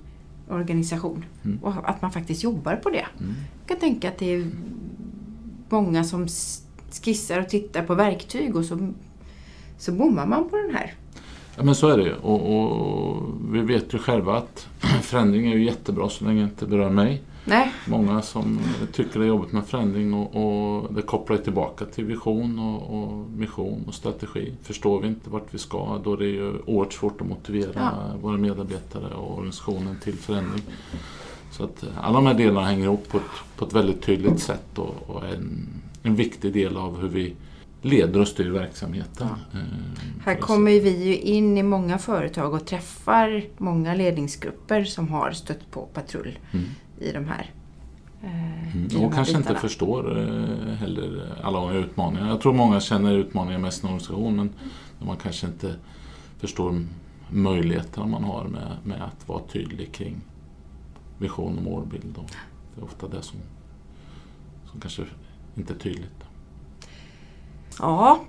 organisation. 0.50 1.25
Mm. 1.43 1.59
Och 1.63 1.89
att 1.89 2.01
man 2.01 2.11
faktiskt 2.11 2.43
jobbar 2.43 2.75
på 2.75 2.89
det. 2.89 3.05
Mm. 3.19 3.33
Jag 3.59 3.67
kan 3.67 3.77
tänka 3.77 4.09
att 4.09 4.17
det 4.17 4.33
är 4.33 4.47
många 5.69 6.03
som 6.03 6.27
skissar 7.03 7.39
och 7.39 7.50
tittar 7.50 7.85
på 7.85 7.95
verktyg 7.95 8.55
och 8.55 8.65
så, 8.65 8.93
så 9.77 9.91
bommar 9.91 10.25
man 10.25 10.50
på 10.50 10.57
den 10.57 10.75
här. 10.75 10.93
Ja 11.55 11.63
men 11.63 11.75
så 11.75 11.88
är 11.88 11.97
det 11.97 12.03
ju. 12.03 12.13
Och, 12.13 12.55
och 12.55 13.23
vi 13.51 13.61
vet 13.61 13.93
ju 13.93 13.97
själva 13.97 14.38
att 14.38 14.67
förändring 15.01 15.51
är 15.51 15.55
ju 15.55 15.65
jättebra 15.65 16.09
så 16.09 16.25
länge 16.25 16.41
det 16.41 16.43
inte 16.43 16.65
berör 16.65 16.89
mig. 16.89 17.21
Nej, 17.47 17.71
Många 17.87 18.21
som 18.21 18.59
tycker 18.93 19.19
det 19.19 19.25
är 19.25 19.27
jobbigt 19.27 19.51
med 19.51 19.65
förändring 19.65 20.13
och, 20.13 20.35
och 20.35 20.93
det 20.93 21.01
kopplar 21.01 21.37
tillbaka 21.37 21.85
till 21.85 22.05
vision 22.05 22.59
och, 22.59 23.03
och 23.03 23.29
mission 23.29 23.83
och 23.87 23.93
strategi. 23.93 24.53
Förstår 24.63 25.01
vi 25.01 25.07
inte 25.07 25.29
vart 25.29 25.47
vi 25.53 25.57
ska 25.57 26.01
då 26.03 26.13
är 26.13 26.17
det 26.17 26.25
ju 26.25 26.53
oerhört 26.65 26.93
svårt 26.93 27.21
att 27.21 27.27
motivera 27.27 27.71
Ja. 27.75 27.91
våra 28.21 28.37
medarbetare 28.37 29.13
och 29.13 29.33
organisationen 29.37 29.99
till 30.03 30.13
förändring. 30.15 30.63
Så 31.51 31.63
att 31.63 31.83
alla 32.01 32.13
de 32.15 32.25
här 32.25 32.33
delarna 32.33 32.67
hänger 32.67 32.83
ihop 32.83 33.07
på 33.09 33.17
ett, 33.17 33.23
på 33.57 33.65
ett 33.65 33.73
väldigt 33.73 34.01
tydligt 34.01 34.39
sätt 34.39 34.77
och, 34.77 34.95
och 35.07 35.23
är 35.25 35.33
en, 35.33 35.67
en 36.03 36.15
viktig 36.15 36.53
del 36.53 36.77
av 36.77 37.01
hur 37.01 37.07
vi 37.07 37.35
leder 37.81 38.19
och 38.19 38.27
styr 38.27 38.49
verksamheten. 38.49 39.27
Eh, 39.53 39.59
här 40.25 40.35
kommer 40.35 40.71
vi 40.71 41.03
ju 41.05 41.17
in 41.17 41.57
i 41.57 41.63
många 41.63 41.97
företag 41.97 42.53
och 42.53 42.65
träffar 42.65 43.43
många 43.57 43.93
ledningsgrupper 43.95 44.83
som 44.83 45.07
har 45.09 45.31
stött 45.31 45.71
på 45.71 45.81
patrull 45.93 46.39
Mm. 46.53 46.65
I 46.99 47.11
de 47.11 47.25
här, 47.25 47.51
Mm. 48.23 48.87
i 48.91 49.05
Och 49.05 49.13
kanske 49.13 49.31
inte 49.33 49.41
bitarna. 49.43 49.59
förstår 49.59 50.17
eh, 50.19 50.73
heller 50.75 51.35
alla 51.43 51.59
de 51.59 51.69
här 51.69 51.75
utmaningarna. 51.75 52.29
Jag 52.29 52.41
tror 52.41 52.53
många 52.53 52.79
känner 52.79 53.13
utmaningar 53.13 53.59
med 53.59 53.73
sin 53.73 53.85
organisation 53.89 54.35
men 54.35 54.53
man 55.07 55.17
kanske 55.17 55.47
inte 55.47 55.75
förstår 56.39 56.81
möjligheterna 57.29 58.05
man 58.07 58.23
har 58.23 58.43
med, 58.43 58.77
med 58.83 59.01
att 59.01 59.27
vara 59.27 59.41
tydlig 59.51 59.93
kring 59.93 60.15
vision 61.17 61.57
och 61.57 61.63
målbild. 61.63 62.17
Och 62.17 62.29
det 62.75 62.81
är 62.81 62.85
ofta 62.85 63.07
det 63.07 63.21
som, 63.21 63.39
som 64.71 64.79
kanske 64.79 65.03
inte 65.55 65.73
är 65.73 65.77
tydligt. 65.77 66.23
Ja, 67.79 68.19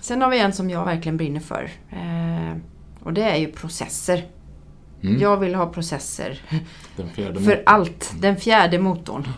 sen 0.00 0.22
har 0.22 0.30
vi 0.30 0.40
en 0.40 0.52
som 0.52 0.70
jag 0.70 0.84
verkligen 0.84 1.16
brinner 1.16 1.40
för. 1.40 1.70
Eh, 1.90 2.56
och 3.02 3.12
det 3.12 3.22
är 3.22 3.36
ju 3.36 3.52
processer. 3.52 4.24
Mm. 5.02 5.20
Jag 5.20 5.36
vill 5.36 5.54
ha 5.54 5.66
processer 5.66 6.42
för 6.96 7.32
motorn. 7.32 7.56
allt. 7.66 8.12
Den 8.20 8.36
fjärde 8.36 8.78
motorn. 8.78 9.28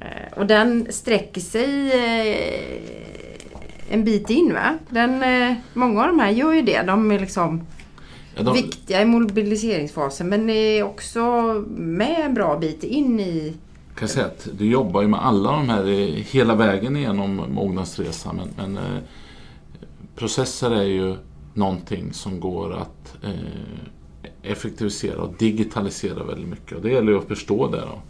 Eh, 0.00 0.38
och 0.38 0.46
den 0.46 0.86
sträcker 0.90 1.40
sig 1.40 1.92
eh, 1.92 3.94
en 3.94 4.04
bit 4.04 4.30
in 4.30 4.52
va? 4.52 4.78
Den, 4.88 5.22
eh, 5.22 5.56
många 5.72 6.00
av 6.00 6.06
de 6.06 6.18
här 6.18 6.30
gör 6.30 6.52
ju 6.52 6.62
det. 6.62 6.82
De 6.82 7.10
är 7.10 7.18
liksom 7.18 7.66
Ja, 8.34 8.42
de, 8.42 8.54
viktiga 8.54 9.02
i 9.02 9.04
mobiliseringsfasen 9.04 10.28
men 10.28 10.50
är 10.50 10.82
också 10.82 11.20
med 11.68 12.24
en 12.24 12.34
bra 12.34 12.58
bit 12.58 12.84
in 12.84 13.20
i 13.20 13.54
att 14.20 14.48
du 14.58 14.70
jobbar 14.70 15.02
ju 15.02 15.08
med 15.08 15.26
alla 15.26 15.52
de 15.52 15.68
här 15.68 15.84
hela 16.32 16.54
vägen 16.54 16.96
igenom 16.96 17.44
mognadsresan. 17.48 18.40
Men, 18.56 18.72
men 18.72 18.84
processer 20.16 20.70
är 20.70 20.82
ju 20.82 21.16
någonting 21.54 22.12
som 22.12 22.40
går 22.40 22.76
att 22.76 23.24
eh, 23.24 23.30
effektivisera 24.42 25.22
och 25.22 25.34
digitalisera 25.38 26.24
väldigt 26.24 26.48
mycket. 26.48 26.76
Och 26.76 26.82
det 26.82 26.90
gäller 26.90 27.12
ju 27.12 27.18
att 27.18 27.28
förstå 27.28 27.68
det. 27.70 27.80
Då. 27.80 28.02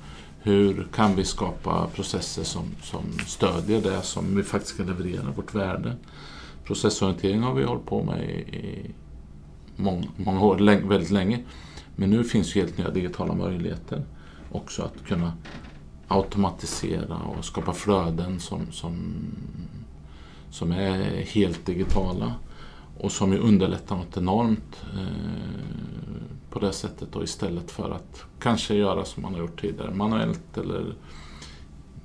Hur 0.43 0.89
kan 0.95 1.17
vi 1.17 1.25
skapa 1.25 1.87
processer 1.95 2.45
som, 2.45 2.65
som 2.83 3.03
stödjer 3.27 3.81
det 3.83 4.03
som 4.03 4.37
vi 4.37 4.43
faktiskt 4.43 4.75
ska 4.75 4.85
leverera, 4.85 5.31
vårt 5.37 5.55
värde. 5.55 5.97
Processorientering 6.65 7.43
har 7.43 7.55
vi 7.55 7.65
hållit 7.65 7.87
på 7.87 8.03
med 8.03 8.31
i, 8.31 8.57
i 8.57 8.91
många, 9.77 10.07
många 10.17 10.41
år, 10.41 10.59
länge, 10.59 10.89
väldigt 10.89 11.11
länge. 11.11 11.45
Men 11.97 12.11
nu 12.11 12.25
finns 12.25 12.57
ju 12.57 12.61
helt 12.61 12.79
nya 12.79 12.91
digitala 12.91 13.35
möjligheter 13.35 14.03
också 14.53 14.83
att 14.83 15.07
kunna 15.07 15.33
automatisera 16.09 17.17
och 17.17 17.45
skapa 17.45 17.73
flöden 17.73 18.41
som, 18.41 18.73
som, 18.73 19.15
som 20.51 20.73
är 20.73 21.23
helt 21.23 21.67
digitala 21.67 22.35
och 22.99 23.12
som 23.12 23.33
ju 23.33 23.38
underlättar 23.38 23.97
något 23.97 24.17
enormt 24.17 24.83
eh, 24.95 26.19
på 26.50 26.59
det 26.59 26.73
sättet 26.73 27.09
då, 27.12 27.25
istället 27.25 27.71
för 27.71 27.90
att 27.90 28.25
kanske 28.40 28.75
göra 28.75 29.05
som 29.05 29.23
man 29.23 29.35
har 29.35 29.40
gjort 29.40 29.61
tidigare, 29.61 29.95
manuellt 29.95 30.59
eller 30.59 30.95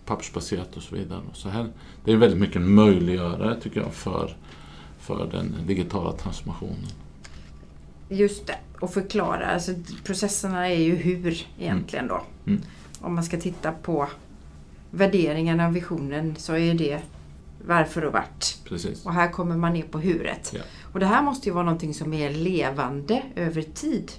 pappersbaserat 0.05 0.77
och 0.77 0.83
så 0.83 0.95
vidare. 0.95 1.21
Så 1.33 1.49
här, 1.49 1.67
det 2.05 2.11
är 2.11 2.17
väldigt 2.17 2.39
mycket 2.39 2.55
en 2.55 2.75
möjliggörare 2.75 3.61
tycker 3.61 3.81
jag 3.81 3.93
för, 3.93 4.35
för 4.99 5.27
den 5.31 5.55
digitala 5.67 6.11
transformationen. 6.11 6.87
Just 8.09 8.47
det, 8.47 8.57
och 8.79 8.93
förklara. 8.93 9.45
Alltså, 9.45 9.71
processerna 10.03 10.69
är 10.69 10.79
ju 10.79 10.95
hur 10.95 11.47
egentligen 11.59 12.07
då. 12.07 12.23
Mm. 12.47 12.61
Om 13.01 13.15
man 13.15 13.23
ska 13.23 13.39
titta 13.39 13.71
på 13.71 14.07
värderingarna 14.91 15.67
och 15.67 15.75
visionen 15.75 16.35
så 16.35 16.55
är 16.55 16.73
det 16.73 17.01
varför 17.65 18.05
och 18.05 18.13
vart. 18.13 18.57
Precis. 18.63 19.05
Och 19.05 19.13
här 19.13 19.31
kommer 19.31 19.57
man 19.57 19.73
ner 19.73 19.83
på 19.83 19.99
huret. 19.99 20.51
Ja. 20.55 20.61
Och 20.93 20.99
det 20.99 21.05
här 21.05 21.21
måste 21.21 21.49
ju 21.49 21.53
vara 21.53 21.65
någonting 21.65 21.93
som 21.93 22.13
är 22.13 22.29
levande 22.29 23.23
över 23.35 23.61
tid. 23.61 24.11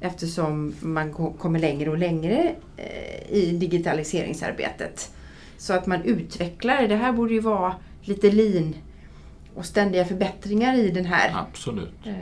Eftersom 0.00 0.74
man 0.80 1.12
kommer 1.12 1.58
längre 1.58 1.90
och 1.90 1.98
längre 1.98 2.54
eh, 2.76 3.32
i 3.32 3.56
digitaliseringsarbetet. 3.60 5.14
Så 5.56 5.72
att 5.72 5.86
man 5.86 6.02
utvecklar, 6.02 6.88
det 6.88 6.96
här 6.96 7.12
borde 7.12 7.34
ju 7.34 7.40
vara 7.40 7.74
lite 8.02 8.30
lean 8.30 8.74
och 9.54 9.64
ständiga 9.64 10.04
förbättringar 10.04 10.78
i 10.78 10.90
den 10.90 11.04
här. 11.04 11.30
Absolut. 11.34 11.94
Eh. 12.04 12.14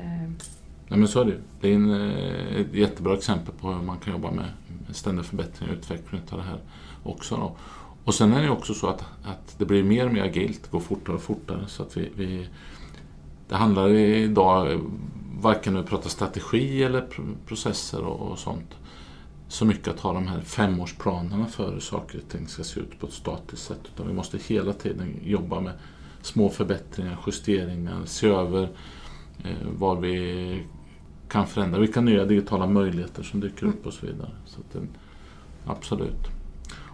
Nej, 0.88 0.98
men 0.98 1.08
så 1.08 1.20
är 1.20 1.24
det. 1.24 1.36
Det 1.60 1.68
är 1.68 1.74
en, 1.74 2.10
eh, 2.10 2.60
ett 2.60 2.74
jättebra 2.74 3.14
exempel 3.14 3.54
på 3.60 3.72
hur 3.72 3.82
man 3.82 3.98
kan 3.98 4.12
jobba 4.12 4.30
med 4.30 4.46
ständig 4.92 5.24
förbättring 5.24 5.68
och 5.68 5.76
utveckling 5.76 6.20
av 6.30 6.38
det 6.38 6.44
här 6.44 6.60
också. 7.02 7.36
Då. 7.36 7.56
Och 8.04 8.14
sen 8.14 8.32
är 8.32 8.42
det 8.42 8.50
också 8.50 8.74
så 8.74 8.86
att, 8.86 9.04
att 9.24 9.54
det 9.58 9.64
blir 9.64 9.82
mer 9.82 10.06
och 10.06 10.12
mer 10.12 10.22
agilt, 10.22 10.70
går 10.70 10.80
fortare 10.80 11.16
och 11.16 11.22
fortare. 11.22 11.64
Så 11.66 11.82
att 11.82 11.96
vi, 11.96 12.10
vi 12.14 12.48
det 13.48 13.56
handlar 13.56 13.88
idag, 13.90 14.80
varken 15.40 15.72
när 15.74 15.80
vi 15.80 15.86
pratar 15.86 16.10
strategi 16.10 16.82
eller 16.82 17.06
processer 17.46 18.00
och, 18.00 18.30
och 18.30 18.38
sånt, 18.38 18.76
så 19.48 19.64
mycket 19.64 19.88
att 19.88 20.00
ha 20.00 20.12
de 20.12 20.26
här 20.26 20.40
femårsplanerna 20.40 21.46
för 21.46 21.72
hur 21.72 21.80
saker 21.80 22.18
och 22.18 22.28
ting 22.28 22.48
ska 22.48 22.64
se 22.64 22.80
ut 22.80 23.00
på 23.00 23.06
ett 23.06 23.12
statiskt 23.12 23.62
sätt. 23.62 23.80
Utan 23.94 24.06
vi 24.06 24.12
måste 24.12 24.38
hela 24.38 24.72
tiden 24.72 25.16
jobba 25.24 25.60
med 25.60 25.72
små 26.22 26.48
förbättringar, 26.48 27.18
justeringar, 27.26 28.04
se 28.04 28.28
över 28.28 28.62
eh, 29.44 29.68
vad 29.78 30.00
vi 30.00 30.62
kan 31.28 31.46
förändra, 31.46 31.80
vilka 31.80 32.00
nya 32.00 32.24
digitala 32.24 32.66
möjligheter 32.66 33.22
som 33.22 33.40
dyker 33.40 33.66
upp 33.66 33.86
och 33.86 33.92
så 33.92 34.06
vidare. 34.06 34.30
Så 34.46 34.60
att, 34.60 34.82
absolut. 35.66 36.37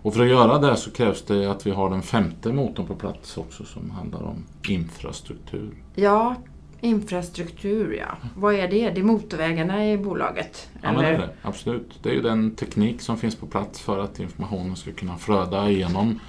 Och 0.05 0.15
för 0.15 0.23
att 0.23 0.29
göra 0.29 0.59
det 0.59 0.77
så 0.77 0.91
krävs 0.91 1.23
det 1.23 1.51
att 1.51 1.67
vi 1.67 1.71
har 1.71 1.91
den 1.91 2.03
femte 2.03 2.53
motorn 2.53 2.87
på 2.87 2.95
plats 2.95 3.39
också 3.39 3.65
som 3.65 3.91
handlar 3.91 4.23
om 4.23 4.45
infrastruktur. 4.69 5.75
Ja, 5.95 6.35
infrastruktur 6.81 7.97
ja. 7.99 8.29
Vad 8.37 8.55
är 8.55 8.69
det? 8.69 8.91
Det 8.91 9.01
är 9.01 9.05
motorvägarna 9.05 9.91
i 9.93 9.99
bolaget? 9.99 10.69
Ja, 10.83 10.93
men 10.93 11.03
det 11.03 11.09
är 11.09 11.19
det. 11.19 11.29
Absolut. 11.43 11.99
Det 12.03 12.09
är 12.09 12.15
ju 12.15 12.23
den 12.23 12.51
teknik 12.51 13.01
som 13.01 13.17
finns 13.17 13.37
på 13.37 13.47
plats 13.47 13.81
för 13.81 13.99
att 13.99 14.21
informationen 14.21 14.77
ska 14.77 14.93
kunna 14.93 15.17
flöda 15.17 15.71
igenom 15.71 16.21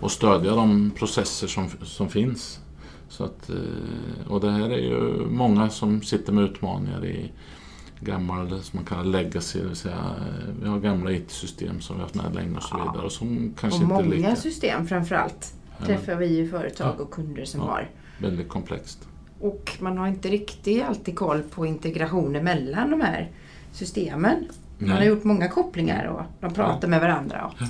och 0.00 0.10
stödja 0.10 0.54
de 0.54 0.90
processer 0.90 1.46
som, 1.46 1.68
som 1.82 2.08
finns. 2.08 2.60
Så 3.08 3.24
att, 3.24 3.50
eh, 3.50 4.28
och 4.28 4.40
det 4.40 4.50
här 4.50 4.70
är 4.70 4.78
ju 4.78 5.26
många 5.30 5.70
som 5.70 6.02
sitter 6.02 6.32
med 6.32 6.44
utmaningar 6.44 7.04
i 7.04 7.32
gammal, 8.00 8.62
som 8.62 8.76
man 8.76 8.84
kallar 8.84 9.04
legacy, 9.04 9.60
det 9.60 9.66
vill 9.66 9.76
säga 9.76 9.94
eh, 9.94 10.54
vi 10.62 10.68
har 10.68 10.80
gamla 10.80 11.12
IT-system 11.12 11.80
som 11.80 11.96
vi 11.96 12.00
har 12.00 12.08
haft 12.08 12.14
med 12.14 12.34
länge 12.34 12.56
och 12.56 12.62
så 12.62 12.76
vidare. 12.76 13.04
Och, 13.04 13.12
som 13.12 13.54
kanske 13.60 13.76
och 13.78 13.82
inte 13.82 13.94
många 13.94 14.14
lika... 14.14 14.36
system 14.36 14.86
framförallt 14.86 15.54
träffar 15.86 16.14
vi 16.14 16.26
ju 16.26 16.50
företag 16.50 16.94
ja. 16.98 17.02
och 17.02 17.10
kunder 17.10 17.44
som 17.44 17.60
ja. 17.60 17.66
har. 17.66 17.90
Väldigt 18.18 18.48
komplext. 18.48 19.08
Och 19.40 19.76
man 19.80 19.98
har 19.98 20.08
inte 20.08 20.28
riktigt 20.28 20.82
alltid 20.82 21.16
koll 21.16 21.42
på 21.42 21.66
integrationer 21.66 22.42
mellan 22.42 22.90
de 22.90 23.00
här 23.00 23.30
systemen. 23.72 24.48
Man 24.78 24.88
Nej. 24.88 24.96
har 24.96 25.04
gjort 25.04 25.24
många 25.24 25.48
kopplingar 25.48 26.04
och 26.04 26.22
de 26.40 26.54
pratar 26.54 26.78
ja. 26.82 26.88
med 26.88 27.00
varandra. 27.00 27.46
Och... 27.46 27.62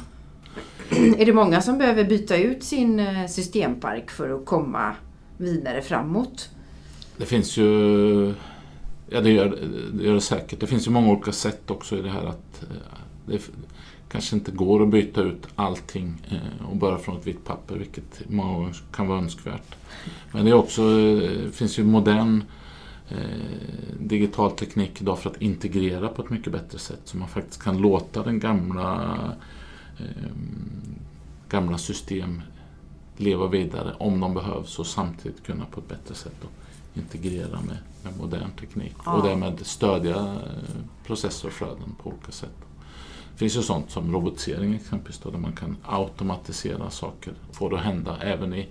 Är 1.19 1.27
det 1.27 1.33
många 1.33 1.61
som 1.61 1.79
behöver 1.79 2.05
byta 2.05 2.37
ut 2.37 2.65
sin 2.65 3.01
eh, 3.01 3.27
systempark 3.27 4.11
för 4.11 4.31
att 4.31 4.47
komma 4.47 4.95
vidare 5.37 5.83
framåt? 5.83 6.51
Det 7.17 7.27
finns 7.27 7.57
ju 7.57 8.35
Ja, 9.13 9.21
det 9.21 9.31
gör, 9.31 9.59
det 9.93 10.05
gör 10.05 10.15
det 10.15 10.21
säkert. 10.21 10.61
Det 10.61 10.67
finns 10.67 10.87
ju 10.87 10.91
många 10.91 11.09
olika 11.09 11.33
sätt 11.33 11.71
också 11.71 11.99
i 11.99 12.03
det 12.03 12.11
här 12.11 12.25
att 12.25 12.63
eh, 12.63 12.77
det 13.27 13.51
kanske 14.09 14.37
inte 14.37 14.53
går 14.53 14.83
att 14.83 14.89
byta 14.89 15.23
ut 15.23 15.47
allting 15.57 16.15
eh, 16.31 16.67
och 16.71 16.77
börja 16.77 16.99
från 16.99 17.17
ett 17.17 17.27
vitt 17.27 17.45
papper, 17.45 17.77
vilket 17.77 18.31
många 18.31 18.53
gånger 18.53 18.77
kan 18.93 19.09
vara 19.09 19.19
önskvärt. 19.19 19.75
Men 20.33 20.45
det 20.45 20.51
är 20.51 20.55
också, 20.55 20.83
eh, 20.83 21.45
det 21.45 21.53
finns 21.53 21.79
ju 21.79 21.85
modern 21.85 22.45
digital 23.99 24.51
teknik 24.51 25.01
idag 25.01 25.19
för 25.19 25.31
att 25.31 25.43
integrera 25.43 26.09
på 26.09 26.23
ett 26.23 26.31
mycket 26.31 26.53
bättre 26.53 26.79
sätt 26.79 27.01
så 27.05 27.17
man 27.17 27.29
faktiskt 27.29 27.63
kan 27.63 27.79
låta 27.79 28.23
den 28.23 28.41
gamla, 28.41 29.19
gamla 31.49 31.79
system 31.79 32.43
leva 33.17 33.47
vidare 33.47 33.95
om 33.99 34.21
de 34.21 34.35
behövs 34.35 34.79
och 34.79 34.87
samtidigt 34.87 35.43
kunna 35.47 35.65
på 35.65 35.81
ett 35.81 35.89
bättre 35.89 36.15
sätt 36.15 36.45
integrera 36.95 37.61
med, 37.61 37.79
med 38.03 38.19
modern 38.19 38.51
teknik 38.61 38.95
ja. 39.05 39.13
och 39.13 39.27
därmed 39.27 39.67
stödja 39.67 40.17
eh, 40.17 40.81
processer 41.07 41.49
och 41.49 41.55
flöden 41.55 41.97
på 42.03 42.11
olika 42.11 42.33
sätt. 42.33 42.57
Det 43.33 43.39
finns 43.39 43.57
ju 43.57 43.63
sånt 43.63 43.91
som 43.91 44.13
robotisering 44.13 44.75
exempelvis 44.75 45.19
då, 45.19 45.31
där 45.31 45.39
man 45.39 45.53
kan 45.53 45.77
automatisera 45.85 46.91
saker 46.91 47.35
och 47.49 47.57
få 47.57 47.69
det 47.69 47.77
att 47.77 47.85
hända 47.85 48.19
även 48.23 48.55
i 48.55 48.69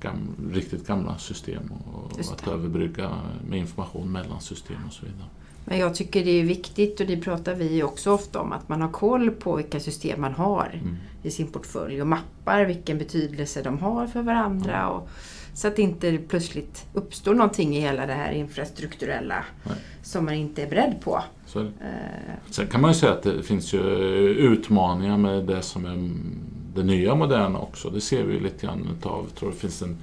gam, 0.00 0.50
riktigt 0.52 0.86
gamla 0.86 1.18
system 1.18 1.72
och 1.72 2.20
att 2.32 2.48
överbrygga 2.48 3.10
med 3.48 3.58
information 3.58 4.12
mellan 4.12 4.40
system 4.40 4.76
och 4.86 4.92
så 4.92 5.06
vidare. 5.06 5.28
Men 5.64 5.78
jag 5.78 5.94
tycker 5.94 6.24
det 6.24 6.30
är 6.30 6.44
viktigt 6.44 7.00
och 7.00 7.06
det 7.06 7.16
pratar 7.16 7.54
vi 7.54 7.82
också 7.82 8.12
ofta 8.12 8.40
om 8.40 8.52
att 8.52 8.68
man 8.68 8.80
har 8.80 8.88
koll 8.88 9.30
på 9.30 9.56
vilka 9.56 9.80
system 9.80 10.20
man 10.20 10.32
har 10.32 10.80
mm. 10.82 10.96
i 11.22 11.30
sin 11.30 11.46
portfölj 11.46 12.00
och 12.00 12.06
mappar 12.06 12.64
vilken 12.64 12.98
betydelse 12.98 13.62
de 13.62 13.78
har 13.78 14.06
för 14.06 14.22
varandra. 14.22 14.76
Mm. 14.76 14.90
Och, 14.90 15.08
så 15.54 15.68
att 15.68 15.76
det 15.76 15.82
inte 15.82 16.18
plötsligt 16.28 16.86
uppstår 16.92 17.34
någonting 17.34 17.76
i 17.76 17.80
hela 17.80 18.06
det 18.06 18.12
här 18.12 18.32
infrastrukturella 18.32 19.44
Nej. 19.62 19.76
som 20.02 20.24
man 20.24 20.34
inte 20.34 20.62
är 20.62 20.70
beredd 20.70 20.94
på. 21.00 21.22
Så. 21.46 21.60
Eh. 21.60 21.66
Sen 22.50 22.66
kan 22.66 22.80
man 22.80 22.90
ju 22.90 22.94
säga 22.94 23.12
att 23.12 23.22
det 23.22 23.42
finns 23.42 23.72
ju 23.74 23.80
utmaningar 24.28 25.16
med 25.16 25.44
det 25.44 25.62
som 25.62 25.86
är 25.86 26.10
det 26.74 26.82
nya 26.82 27.14
moderna 27.14 27.58
också. 27.58 27.90
Det 27.90 28.00
ser 28.00 28.24
vi 28.24 28.40
lite 28.40 28.66
grann 28.66 28.88
utav. 28.98 29.26
Tror 29.34 29.50
det 29.50 29.56
finns 29.56 29.82
en, 29.82 29.96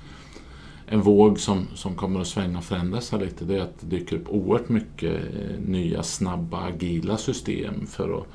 en 0.92 1.02
våg 1.02 1.40
som, 1.40 1.68
som 1.76 1.96
kommer 1.96 2.22
att 2.22 2.28
svänga 2.28 2.58
och 2.58 2.64
förändras 2.64 3.12
här 3.12 3.20
lite. 3.20 3.46
Det 3.46 3.58
är 3.58 3.62
att 3.62 3.80
det 3.80 3.98
dyker 3.98 4.16
upp 4.16 4.30
oerhört 4.30 4.70
mycket 4.70 5.22
nya, 5.66 6.04
snabba, 6.04 6.62
agila 6.62 7.18
system 7.18 7.88
för 7.88 8.18
att 8.20 8.28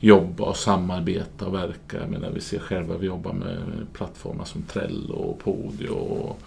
jobba 0.00 0.44
och 0.44 0.56
samarbeta 0.56 1.46
och 1.46 1.54
verka. 1.54 2.00
Jag 2.00 2.10
menar, 2.10 2.30
vi 2.30 2.40
ser 2.40 2.58
själva, 2.58 2.96
vi 2.96 3.06
jobbar 3.06 3.32
med 3.32 3.86
plattformar 3.92 4.44
som 4.44 4.62
Trello 4.62 5.14
och 5.14 5.38
Podio 5.38 5.90
och, 5.90 6.38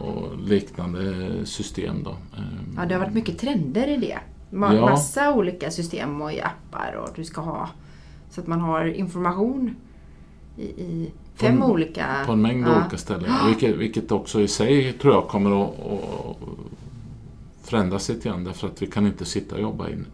och, 0.00 0.08
och 0.08 0.38
liknande 0.38 1.30
system. 1.46 2.02
Då. 2.02 2.16
Ja, 2.76 2.84
det 2.86 2.94
har 2.94 3.00
varit 3.00 3.14
mycket 3.14 3.38
trender 3.38 3.88
i 3.88 3.96
det. 3.96 4.18
Ma 4.50 4.74
ja. 4.74 4.80
Massa 4.80 5.34
olika 5.34 5.70
system 5.70 6.22
och 6.22 6.30
appar 6.30 6.94
och 7.02 7.10
du 7.16 7.24
ska 7.24 7.40
ha 7.40 7.68
så 8.30 8.40
att 8.40 8.46
man 8.46 8.60
har 8.60 8.84
information 8.84 9.76
i, 10.56 10.64
i 10.64 11.12
fem 11.34 11.58
på 11.58 11.64
en, 11.64 11.70
olika... 11.70 12.22
På 12.26 12.32
en 12.32 12.42
mängd 12.42 12.68
ja. 12.68 12.80
olika 12.80 12.98
ställen. 12.98 13.30
Vilket, 13.46 13.76
vilket 13.76 14.12
också 14.12 14.40
i 14.40 14.48
sig 14.48 14.92
tror 14.92 15.14
jag 15.14 15.28
kommer 15.28 15.64
att, 15.64 15.70
att 15.70 16.36
förändras 17.62 18.08
lite 18.08 18.28
grann 18.28 18.44
därför 18.44 18.66
att 18.66 18.82
vi 18.82 18.86
kan 18.86 19.06
inte 19.06 19.24
sitta 19.24 19.54
och 19.54 19.62
jobba 19.62 19.88
in 19.88 20.06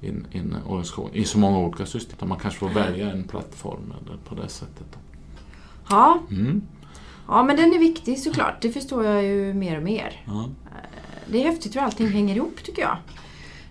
i 0.00 0.08
en, 0.08 0.26
i 0.32 0.38
en 0.38 0.56
organisation 0.66 1.10
i 1.12 1.24
så 1.24 1.38
många 1.38 1.58
olika 1.58 1.86
system. 1.86 2.28
Man 2.28 2.38
kanske 2.38 2.60
får 2.60 2.68
välja 2.68 3.12
en 3.12 3.24
plattform 3.24 3.94
eller 4.00 4.16
på 4.16 4.34
det 4.34 4.48
sättet. 4.48 4.98
Ja. 5.90 6.18
Mm. 6.30 6.62
ja, 7.28 7.42
men 7.42 7.56
den 7.56 7.74
är 7.74 7.78
viktig 7.78 8.18
såklart. 8.18 8.54
Det 8.60 8.70
förstår 8.70 9.04
jag 9.04 9.24
ju 9.24 9.54
mer 9.54 9.76
och 9.76 9.82
mer. 9.82 10.22
Ja. 10.26 10.48
Det 11.26 11.44
är 11.44 11.50
häftigt 11.50 11.76
hur 11.76 11.80
allting 11.80 12.08
hänger 12.08 12.36
ihop 12.36 12.62
tycker 12.64 12.82
jag. 12.82 12.96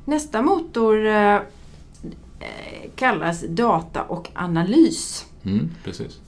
Nästa 0.06 0.42
motor 0.42 1.06
eh, 1.06 1.36
eh, 1.36 1.42
kallas 2.96 3.44
data 3.50 4.04
och 4.04 4.30
analys. 4.34 5.26
Mm, 5.44 5.70
precis. 5.84 6.20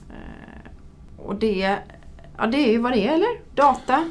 Och 1.26 1.34
det, 1.34 1.78
ja, 2.38 2.46
det 2.46 2.56
är 2.68 2.72
ju 2.72 2.78
vad 2.78 2.92
det 2.92 3.06
är, 3.06 3.14
eller? 3.14 3.40
Data. 3.54 4.10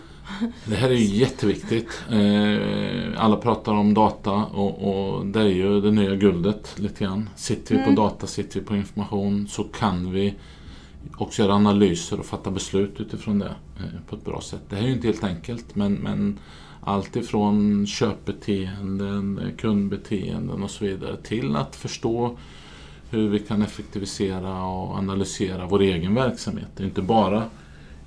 Det 0.65 0.75
här 0.75 0.89
är 0.89 0.93
ju 0.93 1.05
jätteviktigt. 1.17 2.03
Eh, 2.11 3.23
alla 3.23 3.35
pratar 3.35 3.73
om 3.73 3.93
data 3.93 4.31
och, 4.31 4.89
och 5.17 5.25
det 5.25 5.39
är 5.39 5.47
ju 5.49 5.81
det 5.81 5.91
nya 5.91 6.15
guldet 6.15 6.75
lite 6.79 7.03
grann. 7.03 7.29
Sitter 7.35 7.75
vi 7.75 7.77
på 7.77 7.89
Mm. 7.89 7.95
data, 7.95 8.27
sitter 8.27 8.59
vi 8.59 8.65
på 8.65 8.75
information 8.75 9.47
så 9.47 9.63
kan 9.63 10.11
vi 10.11 10.33
också 11.17 11.41
göra 11.41 11.53
analyser 11.53 12.19
och 12.19 12.25
fatta 12.25 12.51
beslut 12.51 12.99
utifrån 12.99 13.39
det 13.39 13.45
eh, 13.77 13.99
på 14.09 14.15
ett 14.15 14.25
bra 14.25 14.41
sätt. 14.41 14.61
Det 14.69 14.75
här 14.75 14.83
är 14.83 14.87
ju 14.87 14.93
inte 14.93 15.07
helt 15.07 15.23
enkelt 15.23 15.75
men, 15.75 15.93
men 15.93 16.39
allt 16.81 17.15
ifrån 17.15 17.87
köpbeteenden, 17.87 19.41
kundbeteenden 19.57 20.63
och 20.63 20.71
så 20.71 20.85
vidare 20.85 21.17
till 21.17 21.55
att 21.55 21.75
förstå 21.75 22.37
hur 23.09 23.29
vi 23.29 23.39
kan 23.39 23.61
effektivisera 23.61 24.63
och 24.63 24.97
analysera 24.97 25.65
vår 25.65 25.81
egen 25.81 26.15
verksamhet. 26.15 26.67
Det 26.75 26.83
är 26.83 26.87
inte 26.87 27.01
bara 27.01 27.43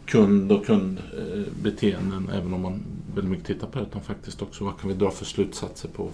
kund 0.07 0.53
och 0.53 0.67
kundbeteenden, 0.67 2.31
även 2.35 2.55
om 2.55 2.63
man 2.63 2.83
väldigt 3.15 3.31
mycket 3.31 3.47
tittar 3.47 3.67
på 3.67 3.79
det, 3.79 3.85
utan 3.85 4.03
faktiskt 4.03 4.43
också 4.43 4.65
vad 4.65 4.81
kan 4.81 4.89
vi 4.89 4.97
dra 4.97 5.11
för 5.11 5.25
slutsatser 5.25 5.89
på 5.89 6.11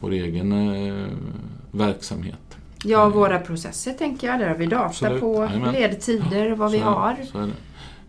vår 0.00 0.10
egen 0.10 0.52
eh, 0.52 1.06
verksamhet. 1.70 2.56
Ja, 2.84 3.08
våra 3.08 3.38
processer 3.38 3.92
tänker 3.92 4.26
jag. 4.26 4.40
Där 4.40 4.48
har 4.48 4.54
vi 4.54 4.66
data 4.66 4.84
Absolut. 4.84 5.20
på 5.20 5.44
Jajamän. 5.44 5.74
ledtider, 5.74 6.50
vad 6.50 6.72
vi 6.72 6.78
har. 6.78 7.16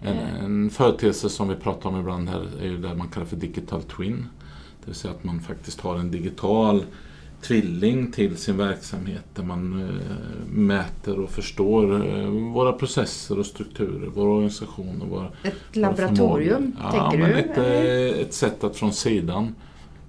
En, 0.02 0.18
en 0.18 0.70
företeelse 0.70 1.30
som 1.30 1.48
vi 1.48 1.56
pratar 1.56 1.90
om 1.90 2.00
ibland 2.00 2.30
här 2.30 2.48
är 2.62 2.66
ju 2.66 2.78
det 2.78 2.96
man 2.96 3.08
kallar 3.08 3.26
för 3.26 3.36
digital 3.36 3.84
twin. 3.84 4.28
Det 4.80 4.86
vill 4.86 4.96
säga 4.96 5.14
att 5.14 5.24
man 5.24 5.40
faktiskt 5.40 5.82
har 5.82 5.96
en 5.96 6.12
digital 6.12 6.86
tvilling 7.44 8.12
till 8.12 8.38
sin 8.38 8.58
verksamhet 8.58 9.24
där 9.36 9.44
man 9.44 9.82
eh, 9.82 10.48
mäter 10.54 11.20
och 11.20 11.30
förstår 11.30 12.06
eh, 12.18 12.28
våra 12.28 12.74
processer 12.74 13.40
och 13.40 13.46
strukturer, 13.46 14.10
vår 14.16 14.26
organisation 14.28 15.02
och 15.02 15.08
våra 15.10 15.28
Ett 15.44 15.54
våra 15.74 15.82
laboratorium, 15.88 16.72
förmågor. 16.82 16.96
ja, 16.96 17.10
tänker 17.12 17.28
du? 17.28 17.34
Ett, 17.40 17.58
eller? 17.58 18.22
ett 18.22 18.34
sätt 18.34 18.64
att 18.64 18.76
från 18.76 18.94
sidan 18.94 19.56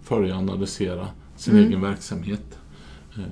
följa 0.03 0.35
och 0.35 0.41
analysera 0.41 1.09
sin 1.37 1.55
Mm. 1.55 1.67
egen 1.69 1.81
verksamhet 1.81 2.59
eh, 3.17 3.23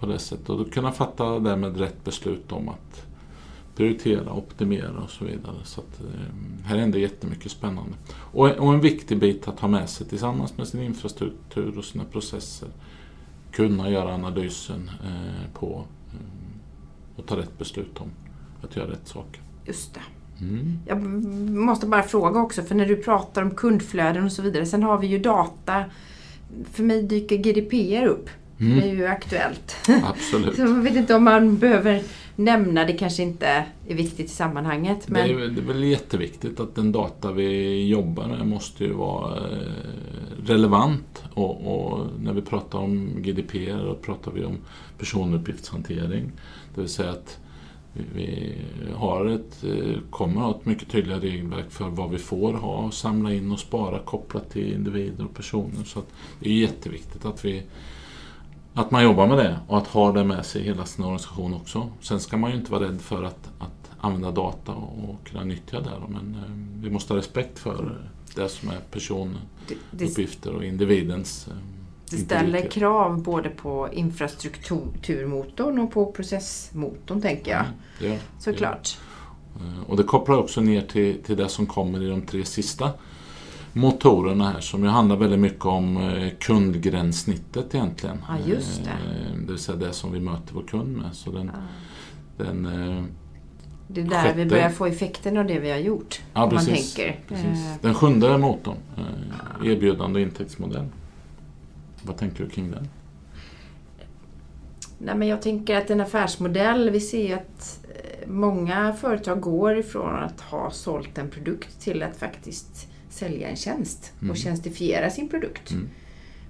på 0.00 0.06
det 0.06 0.18
sättet. 0.18 0.48
Och 0.48 0.72
kunna 0.72 0.92
fatta 0.92 1.38
därmed 1.38 1.76
rätt 1.76 2.04
beslut 2.04 2.52
om 2.52 2.68
att 2.68 3.06
prioritera, 3.76 4.32
optimera 4.32 4.98
och 5.04 5.10
så 5.10 5.24
vidare. 5.24 5.56
Så 5.64 5.80
att, 5.80 6.00
här 6.64 6.76
händer 6.78 6.98
jättemycket 6.98 7.52
spännande. 7.52 7.92
Och, 8.14 8.48
och 8.50 8.74
en 8.74 8.80
viktig 8.80 9.18
bit 9.18 9.48
att 9.48 9.60
ha 9.60 9.68
med 9.68 9.88
sig 9.88 10.06
tillsammans 10.06 10.56
med 10.58 10.68
sin 10.68 10.82
infrastruktur 10.82 11.78
och 11.78 11.84
sina 11.84 12.04
processer. 12.04 12.68
Kunna 13.56 13.90
göra 13.90 14.14
analysen 14.14 14.90
eh, 15.04 15.50
på 15.60 15.84
eh, 16.12 17.18
och 17.18 17.26
ta 17.26 17.36
rätt 17.36 17.58
beslut 17.58 18.00
om 18.00 18.10
att 18.62 18.76
göra 18.76 18.90
rätt 18.90 19.08
saker. 19.08 19.42
Just 19.64 19.94
det. 19.94 20.00
Mm. 20.40 20.78
Jag 20.86 21.02
måste 21.50 21.86
bara 21.86 22.02
fråga 22.02 22.40
också, 22.40 22.62
för 22.62 22.74
när 22.74 22.86
du 22.86 22.96
pratar 22.96 23.42
om 23.42 23.50
kundflöden 23.50 24.24
och 24.24 24.32
så 24.32 24.42
vidare. 24.42 24.66
Sen 24.66 24.82
har 24.82 24.98
vi 24.98 25.06
ju 25.06 25.18
data. 25.18 25.84
För 26.72 26.82
mig 26.82 27.02
dyker 27.02 27.36
GDPR 27.36 28.06
upp. 28.06 28.28
Det 28.58 28.64
är 28.66 28.72
Mm. 28.82 28.98
ju 28.98 29.06
aktuellt. 29.06 29.76
Absolut. 30.04 30.56
Så 30.56 30.60
jag 30.62 30.68
vet 30.82 30.96
inte 30.96 31.14
om 31.14 31.24
man 31.24 31.58
behöver 31.58 32.02
nämna, 32.36 32.84
det 32.84 32.92
kanske 32.92 33.22
inte 33.22 33.46
är 33.88 33.94
viktigt 33.94 34.26
i 34.26 34.28
sammanhanget. 34.28 34.98
Det, 35.06 35.12
Men 35.12 35.30
är, 35.30 35.34
väl- 35.34 35.54
det 35.54 35.60
är 35.60 35.64
väl 35.64 35.84
jätteviktigt 35.84 36.60
att 36.60 36.74
den 36.74 36.92
data 36.92 37.32
vi 37.32 37.82
jobbar 37.88 38.26
med 38.28 38.46
måste 38.46 38.84
ju 38.84 38.92
vara 38.92 39.36
eh, 39.36 39.58
relevant. 40.46 41.24
Och, 41.34 41.74
och 41.90 42.06
när 42.20 42.32
vi 42.32 42.42
pratar 42.42 42.78
om 42.78 43.08
GDPR 43.16 43.84
då 43.86 43.94
pratar 43.94 44.32
vi 44.32 44.44
om 44.44 44.56
personuppgiftshantering. 44.98 46.32
Det 46.74 46.80
vill 46.80 46.90
säga 46.90 47.10
att 47.10 47.38
vi, 48.14 48.54
har 48.96 49.26
ett, 49.26 49.64
eh, 49.64 50.00
kommer 50.10 50.40
ha 50.40 50.50
ett 50.50 50.66
mycket 50.66 50.90
tydligare 50.90 51.20
regelverk 51.20 51.70
för 51.70 51.84
vad 51.88 52.10
vi 52.10 52.18
får 52.18 52.52
ha, 52.52 52.90
samla 52.90 53.32
in 53.32 53.52
och 53.52 53.58
spara 53.60 53.98
kopplat 53.98 54.50
till 54.50 54.72
individer 54.72 55.24
och 55.24 55.34
personer. 55.34 55.84
Så 55.84 55.98
att 55.98 56.08
det 56.40 56.48
är 56.48 56.52
jätteviktigt 56.54 57.24
att 57.24 57.44
vi 57.44 57.62
att 58.76 58.90
man 58.90 59.04
jobbar 59.04 59.26
med 59.26 59.38
det 59.38 59.58
och 59.68 59.78
att 59.78 59.86
ha 59.86 60.12
det 60.12 60.24
med 60.24 60.46
sig 60.46 60.60
i 60.62 60.64
hela 60.64 60.84
sin 60.84 61.04
organisation 61.04 61.54
också. 61.54 61.88
Sen 62.00 62.20
ska 62.20 62.36
man 62.36 62.50
ju 62.50 62.56
inte 62.56 62.72
vara 62.72 62.84
rädd 62.84 63.00
för 63.00 63.22
att, 63.22 63.48
att 63.58 63.90
använda 64.00 64.30
data 64.30 64.72
och 64.72 65.16
kunna 65.26 65.44
nyttja 65.44 65.80
det. 65.80 65.90
Men 66.08 66.34
eh, 66.34 66.82
vi 66.84 66.90
måste 66.90 67.12
ha 67.12 67.18
respekt 67.18 67.58
för 67.58 67.98
det 68.34 68.48
som 68.48 68.68
är 68.68 68.78
personuppgifter 68.90 70.52
och 70.54 70.64
individens 70.64 71.48
eh, 71.48 71.54
det 72.10 72.16
ställer 72.16 72.70
krav 72.70 73.22
både 73.22 73.48
på 73.48 73.88
infrastrukturmotorn 73.92 75.78
och 75.78 75.90
på 75.92 76.12
processmotorn, 76.12 77.20
tänker 77.22 77.50
jag. 77.50 77.60
Mm, 77.60 77.72
det 78.00 78.06
gör- 78.08 78.18
Såklart. 78.38 78.98
Eh, 79.56 79.90
Och 79.90 79.96
det 79.96 80.02
kopplar 80.02 80.36
också 80.38 80.60
ner 80.60 80.82
till, 80.82 81.22
till 81.22 81.36
det 81.36 81.48
som 81.48 81.66
kommer 81.66 82.02
i 82.02 82.08
de 82.08 82.22
tre 82.22 82.44
sista 82.44 82.90
motorerna 83.76 84.50
här 84.50 84.60
som 84.60 84.82
ju 84.84 84.88
handlar 84.88 85.16
väldigt 85.16 85.38
mycket 85.40 85.64
om 85.64 85.96
eh, 85.96 86.28
kundgränssnittet 86.40 87.74
egentligen. 87.74 88.18
Ja, 88.28 88.34
just 88.46 88.84
det. 88.84 88.90
Eh, 88.90 89.36
Det 89.46 89.52
vill 89.52 89.58
säga 89.58 89.76
det 89.78 89.92
som 89.92 90.12
vi 90.12 90.20
möter 90.20 90.54
vår 90.54 90.62
kund 90.62 90.96
med. 90.96 91.14
Så 91.14 91.30
den, 91.32 91.50
Ja. 91.54 92.44
den, 92.44 92.66
eh, 92.66 93.04
Det 93.88 94.00
är 94.00 94.04
där 94.04 94.22
vi 94.22 94.28
Sjätte. 94.42 94.46
börjar 94.46 94.70
få 94.70 94.86
effekten 94.86 95.36
av 95.36 95.46
det 95.46 95.58
vi 95.58 95.70
har 95.70 95.78
gjort. 95.78 96.20
Ja, 96.34 96.50
precis. 96.50 96.68
man 96.68 96.76
tänker. 96.76 97.20
precis. 97.28 97.78
Den 97.80 97.94
sjunde 97.94 98.38
motorn, 98.38 98.76
erbjudande 99.64 100.20
och 100.20 100.26
intäktsmodell. 100.26 100.86
Vad 102.02 102.16
tänker 102.16 102.44
du 102.44 102.50
kring 102.50 102.70
den? 102.70 102.88
Nej, 104.98 105.14
men 105.16 105.28
jag 105.28 105.42
tänker 105.42 105.76
att 105.76 105.90
en 105.90 106.00
affärsmodell, 106.00 106.90
vi 106.90 107.00
ser 107.00 107.28
ju 107.28 107.34
att 107.34 107.80
många 108.26 108.92
företag 108.92 109.40
går 109.40 109.78
ifrån 109.78 110.14
att 110.16 110.40
ha 110.40 110.70
sålt 110.70 111.18
en 111.18 111.30
produkt 111.30 111.80
till 111.80 112.02
att 112.02 112.16
faktiskt 112.16 112.88
sälja 113.16 113.48
en 113.48 113.56
tjänst 113.56 114.12
Mm. 114.20 114.30
och 114.30 114.36
tjänstifiera 114.36 115.10
sin 115.10 115.28
produkt. 115.28 115.70
Mm. 115.70 115.88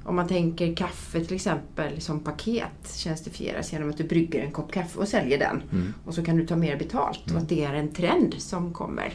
Om 0.04 0.16
man 0.16 0.28
tänker 0.28 0.74
kaffe 0.76 1.24
till 1.24 1.34
exempel 1.34 2.00
som 2.00 2.20
paket 2.20 2.94
tjänstifieras 2.96 3.72
genom 3.72 3.90
att 3.90 3.96
du 3.96 4.04
brygger 4.04 4.40
en 4.44 4.50
kopp 4.50 4.72
kaffe 4.72 4.98
och 4.98 5.08
säljer 5.08 5.38
den. 5.38 5.62
Mm. 5.72 5.94
Och 6.04 6.14
så 6.14 6.24
kan 6.24 6.36
du 6.36 6.46
ta 6.46 6.56
mer 6.56 6.76
betalt 6.76 7.20
och 7.24 7.30
Mm. 7.30 7.42
att 7.42 7.48
det 7.48 7.64
är 7.64 7.74
en 7.74 7.88
trend 7.92 8.34
som 8.38 8.72
kommer. 8.72 9.12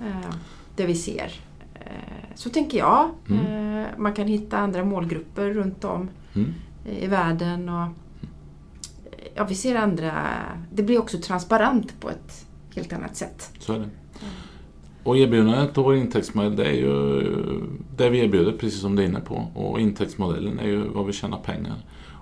Eh, 0.00 0.34
det 0.76 0.86
vi 0.86 0.94
ser. 0.94 1.40
Eh, 1.74 1.90
så 2.34 2.50
tänker 2.50 2.78
jag. 2.78 3.10
Mm. 3.30 3.46
Eh, 3.78 3.86
man 3.96 4.12
kan 4.12 4.26
hitta 4.26 4.58
andra 4.58 4.84
målgrupper 4.84 5.50
runt 5.50 5.84
om 5.84 6.08
Mm. 6.34 6.54
i 7.00 7.06
världen. 7.06 7.68
Och, 7.68 7.88
ja, 9.34 9.44
vi 9.44 9.54
ser 9.54 9.74
andra... 9.76 10.22
Det 10.72 10.82
blir 10.82 10.98
också 10.98 11.18
transparent 11.18 12.00
på 12.00 12.10
ett 12.10 12.46
helt 12.74 12.92
annat 12.92 13.16
sätt. 13.16 13.50
Så 13.58 13.72
är 13.72 13.78
det. 13.78 13.88
Och 15.06 15.18
erbjudandet 15.18 15.78
och 15.78 15.84
vår 15.84 15.96
intäktsmodell 15.96 16.56
det 16.56 16.64
är 16.64 16.72
ju 16.72 17.22
det 17.96 18.10
vi 18.10 18.18
erbjuder, 18.18 18.52
precis 18.52 18.80
som 18.80 18.96
du 18.96 19.02
är 19.02 19.06
inne 19.06 19.20
på. 19.20 19.46
Och 19.54 19.80
intäktsmodellen 19.80 20.58
är 20.58 20.66
ju 20.66 20.88
vad 20.88 21.06
vi 21.06 21.12
tjänar 21.12 21.38
pengar. 21.38 21.74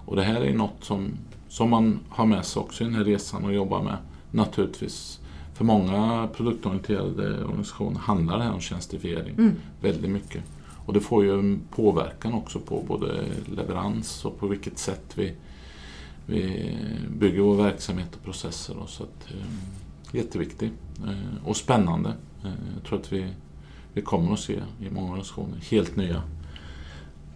Och 0.06 0.16
det 0.16 0.22
här 0.22 0.40
är 0.40 0.54
något 0.54 0.84
som, 0.84 1.10
som 1.48 1.70
man 1.70 1.98
har 2.08 2.26
med 2.26 2.44
sig 2.44 2.60
också 2.60 2.84
i 2.84 2.86
den 2.86 2.94
här 2.96 3.04
resan 3.04 3.44
och 3.44 3.54
jobbar 3.54 3.82
med. 3.82 3.96
Naturligtvis. 4.30 5.20
För 5.54 5.64
många 5.64 6.28
produktorienterade 6.36 7.44
organisationer 7.44 7.98
handlar 7.98 8.38
det 8.38 8.44
här 8.44 8.52
om 8.52 8.60
tjänstifiering 8.60 9.34
Mm. 9.38 9.54
väldigt 9.80 10.10
mycket. 10.10 10.42
Och 10.86 10.92
det 10.92 11.00
får 11.00 11.24
ju 11.24 11.38
en 11.38 11.60
påverkan 11.70 12.34
också 12.34 12.58
på 12.58 12.84
både 12.88 13.24
leverans 13.56 14.24
och 14.24 14.38
på 14.40 14.46
vilket 14.46 14.78
sätt 14.78 15.12
vi, 15.14 15.32
vi 16.26 16.74
bygger 17.18 17.40
vår 17.40 17.56
verksamhet 17.56 18.14
och 18.16 18.24
processer. 18.24 18.78
Och 18.78 18.88
så 18.88 19.02
att, 19.02 19.30
eh, 19.30 20.16
jätteviktig 20.18 20.70
eh, 21.06 21.48
och 21.48 21.56
spännande. 21.56 22.12
Eh, 22.44 22.50
jag 22.74 22.84
tror 22.88 22.98
att 23.00 23.12
vi, 23.12 23.26
vi 23.92 24.02
kommer 24.02 24.32
att 24.32 24.40
se 24.40 24.52
i 24.80 24.90
många 24.90 25.06
organisationer 25.06 25.58
helt 25.70 25.96
nya 25.96 26.22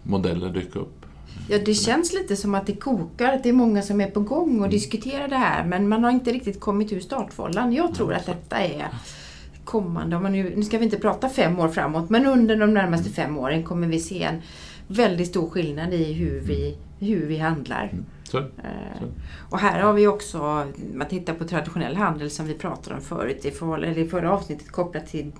modeller 0.03 0.49
dyka 0.49 0.79
upp. 0.79 1.05
Ja, 1.49 1.57
det 1.65 1.73
känns 1.73 2.13
lite 2.13 2.35
som 2.35 2.55
att 2.55 2.67
det 2.67 2.75
kokar, 2.75 3.33
att 3.33 3.43
det 3.43 3.49
är 3.49 3.53
många 3.53 3.81
som 3.81 4.01
är 4.01 4.07
på 4.07 4.19
gång 4.19 4.49
och 4.49 4.57
Mm. 4.57 4.69
diskuterar 4.69 5.27
det 5.27 5.35
här. 5.35 5.65
Men 5.65 5.87
man 5.87 6.03
har 6.03 6.11
inte 6.11 6.31
riktigt 6.31 6.59
kommit 6.59 6.91
ur 6.91 6.99
startfållan. 6.99 7.73
Jag 7.73 7.95
tror 7.95 8.13
att 8.13 8.25
detta 8.25 8.57
är 8.59 8.87
kommande. 9.63 10.15
Om 10.15 10.23
man 10.23 10.31
nu, 10.31 10.53
nu 10.55 10.63
ska 10.63 10.77
vi 10.77 10.85
inte 10.85 10.97
prata 10.97 11.29
fem 11.29 11.59
år 11.59 11.67
framåt, 11.69 12.09
men 12.09 12.25
under 12.25 12.55
de 12.55 12.73
närmaste 12.73 13.09
fem 13.09 13.37
åren 13.37 13.63
kommer 13.63 13.87
vi 13.87 13.99
se 13.99 14.23
en 14.23 14.41
väldigt 14.87 15.27
stor 15.27 15.49
skillnad 15.49 15.93
i 15.93 16.13
hur 16.13 16.39
vi, 16.39 16.77
hur 16.99 17.25
vi 17.27 17.37
handlar. 17.37 17.89
Mm. 17.91 18.05
Så, 18.31 18.37
Eh, 18.37 18.99
Så. 18.99 19.05
Och 19.49 19.59
här 19.59 19.79
har 19.81 19.93
vi 19.93 20.07
också, 20.07 20.67
man 20.93 21.07
tittar 21.07 21.33
på 21.33 21.43
traditionell 21.45 21.95
handel 21.95 22.29
som 22.29 22.45
vi 22.45 22.53
pratade 22.53 22.95
om 22.95 23.01
förut 23.01 23.45
i, 23.45 23.51
förhåll- 23.51 23.83
eller 23.83 24.01
i 24.01 24.07
förra 24.07 24.31
avsnittet 24.31 24.71
kopplat 24.71 25.07
till, 25.07 25.31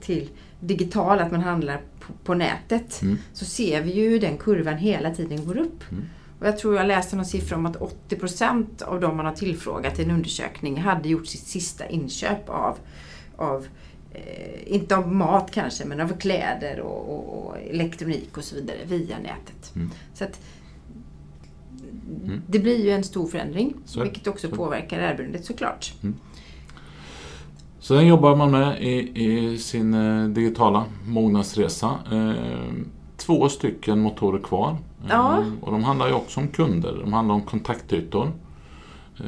till 0.00 0.28
digital, 0.60 1.18
att 1.18 1.32
man 1.32 1.40
handlar 1.40 1.80
på, 2.00 2.12
på 2.24 2.34
nätet. 2.34 3.02
mm. 3.02 3.18
Så 3.32 3.44
ser 3.44 3.82
vi 3.82 3.92
ju 3.92 4.08
hur 4.08 4.20
den 4.20 4.36
kurvan 4.38 4.76
hela 4.76 5.14
tiden 5.14 5.46
går 5.46 5.56
upp. 5.58 5.90
Mm. 5.90 6.04
Och 6.40 6.46
jag 6.46 6.58
tror 6.58 6.76
jag 6.76 6.86
läste 6.86 7.16
någon 7.16 7.24
siffra 7.26 7.56
om 7.56 7.66
att 7.66 7.76
80% 8.08 8.82
av 8.82 9.00
de 9.00 9.16
man 9.16 9.26
har 9.26 9.32
tillfrågat 9.32 9.98
i 9.98 10.02
en 10.02 10.10
undersökning 10.10 10.76
hade 10.80 11.08
gjort 11.08 11.26
sitt 11.26 11.46
sista 11.46 11.86
inköp 11.88 12.48
av, 12.48 12.76
av 13.36 13.66
eh, 14.12 14.72
inte 14.74 14.96
av 14.96 15.12
mat 15.14 15.50
kanske, 15.50 15.84
men 15.84 16.00
av 16.00 16.18
kläder 16.18 16.80
och, 16.80 17.08
och, 17.14 17.46
och 17.46 17.56
elektronik 17.70 18.36
och 18.36 18.44
så 18.44 18.54
vidare 18.54 18.76
via 18.84 19.18
nätet. 19.18 19.74
Mm. 19.76 19.90
Så 20.14 20.24
att 20.24 20.40
det 22.46 22.58
blir 22.58 22.84
ju 22.84 22.90
en 22.90 23.04
stor 23.04 23.26
förändring. 23.26 23.74
Så 23.84 24.02
vilket 24.02 24.26
också 24.26 24.48
Så. 24.50 24.56
påverkar 24.56 24.98
erbjudandet 25.00 25.44
såklart. 25.44 25.92
Så 27.80 27.94
den 27.94 28.06
jobbar 28.06 28.36
man 28.36 28.50
med 28.50 28.82
i, 28.82 29.24
i 29.24 29.58
sin 29.58 29.94
eh, 29.94 30.28
digitala 30.28 30.84
mognadsresa. 31.06 31.98
Eh, 32.12 32.72
två 33.16 33.48
stycken 33.48 34.00
motorer 34.00 34.38
kvar. 34.42 34.70
Eh, 34.70 34.76
Ja. 35.08 35.44
Och 35.60 35.72
de 35.72 35.84
handlar 35.84 36.06
ju 36.08 36.12
också 36.14 36.40
om 36.40 36.48
kunder. 36.48 36.98
De 37.04 37.12
handlar 37.12 37.34
om 37.34 37.42
kontaktytor. 37.42 38.32
Eh, 39.16 39.24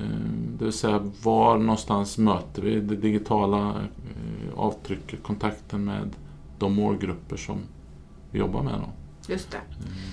det 0.58 0.64
vill 0.64 0.72
säga 0.72 1.10
var 1.22 1.58
någonstans 1.58 2.18
möter 2.18 2.62
vi 2.62 2.80
det 2.80 2.96
digitala 2.96 3.74
avtrycket, 4.56 5.22
kontakten 5.22 5.84
med 5.84 6.10
de 6.58 6.74
målgrupper 6.74 7.36
som 7.36 7.58
vi 8.30 8.38
jobbar 8.38 8.62
med. 8.62 8.74
Då. 8.74 8.88
Just 9.30 9.50
det. 9.50 9.58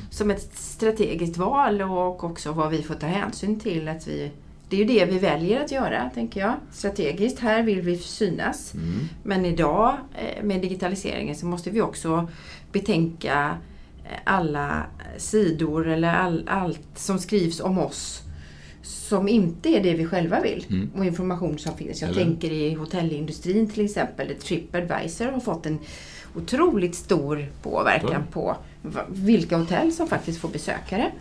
Som 0.09 0.31
ett 0.31 0.49
strategiskt 0.53 1.37
val 1.37 1.81
och 1.81 2.23
också 2.23 2.51
vad 2.51 2.69
vi 2.71 2.83
får 2.83 2.93
ta 2.95 3.07
hänsyn 3.07 3.59
till. 3.59 3.87
att 3.87 4.07
vi 4.07 4.31
Det 4.69 4.75
är 4.75 4.79
ju 4.79 4.85
det 4.99 5.05
vi 5.05 5.19
väljer 5.19 5.63
att 5.63 5.71
göra, 5.71 6.09
tänker 6.13 6.39
jag. 6.39 6.53
Strategiskt, 6.71 7.39
här 7.39 7.63
vill 7.63 7.81
vi 7.81 7.97
synas. 7.97 8.73
Mm. 8.73 8.85
Men 9.23 9.45
idag 9.45 9.97
eh, 10.17 10.43
med 10.43 10.61
digitaliseringen 10.61 11.35
så 11.35 11.45
måste 11.45 11.69
vi 11.69 11.81
också 11.81 12.27
betänka 12.71 13.57
eh, 14.05 14.17
alla 14.23 14.83
sidor 15.17 15.87
eller 15.87 16.13
all, 16.13 16.43
allt 16.47 16.87
som 16.95 17.19
skrivs 17.19 17.59
om 17.59 17.77
oss 17.79 18.21
som 18.81 19.27
inte 19.27 19.69
är 19.69 19.83
det 19.83 19.93
vi 19.93 20.05
själva 20.05 20.41
vill 20.41 20.65
Mm. 20.69 20.89
och 20.97 21.05
information 21.05 21.57
som 21.59 21.77
finns. 21.77 22.01
Jag 22.01 22.09
Eller- 22.09 22.23
tänker 22.23 22.51
i 22.51 22.73
hotellindustrin 22.73 23.69
till 23.69 23.85
exempel 23.85 24.27
där 24.27 24.35
Tripadvisor 24.35 25.25
har 25.25 25.39
fått 25.39 25.65
en 25.65 25.79
otroligt 26.35 26.95
stor 26.95 27.45
påverkan 27.61 28.23
på 28.31 28.55
vilka 29.07 29.57
hotell 29.57 29.91
som 29.91 30.07
faktiskt 30.07 30.39
får 30.39 30.49
besökare. 30.49 31.11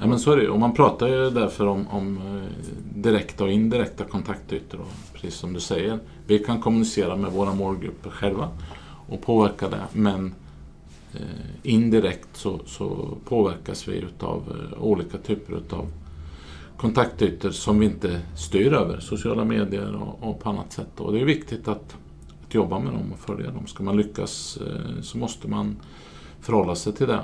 Ja, 0.00 0.06
men 0.06 0.18
så 0.18 0.32
är 0.32 0.36
det 0.36 0.42
ju. 0.42 0.48
Och 0.48 0.60
man 0.60 0.74
pratar 0.74 1.08
ju 1.08 1.30
därför 1.30 1.66
om, 1.66 1.88
om 1.88 2.16
eh, 2.16 2.66
direkta 2.94 3.44
och 3.44 3.52
indirekta 3.52 4.04
kontaktytor. 4.04 4.80
Och 4.80 5.12
precis 5.12 5.34
som 5.34 5.52
du 5.52 5.60
säger, 5.60 5.98
vi 6.26 6.38
kan 6.38 6.60
kommunicera 6.60 7.16
med 7.16 7.32
våra 7.32 7.54
målgrupper 7.54 8.10
själva 8.10 8.48
och 9.08 9.22
påverka 9.22 9.68
det. 9.68 9.82
Men 9.92 10.34
eh, 11.14 11.20
indirekt 11.62 12.28
så, 12.32 12.60
så 12.66 13.16
påverkas 13.24 13.88
vi 13.88 13.96
utav 13.96 14.42
eh, 14.72 14.82
olika 14.82 15.18
typer 15.18 15.56
utav 15.56 15.86
kontaktytor 16.76 17.50
som 17.50 17.78
vi 17.78 17.86
inte 17.86 18.20
styr 18.36 18.72
över, 18.72 19.00
sociala 19.00 19.44
medier 19.44 19.94
och, 19.94 20.28
och 20.28 20.40
på 20.40 20.48
annat 20.48 20.72
sätt. 20.72 21.00
Och 21.00 21.12
det 21.12 21.20
är 21.20 21.24
viktigt 21.24 21.68
att, 21.68 21.96
att 22.46 22.54
jobba 22.54 22.78
med 22.78 22.92
dem 22.92 23.12
och 23.12 23.18
följa 23.18 23.50
dem. 23.50 23.66
Ska 23.66 23.82
man 23.82 23.96
lyckas 23.96 24.58
eh, 24.66 25.02
så 25.02 25.18
måste 25.18 25.48
man 25.48 25.76
förhålla 26.40 26.74
sig 26.74 26.92
till 26.92 27.06
det 27.06 27.14
eh, 27.14 27.20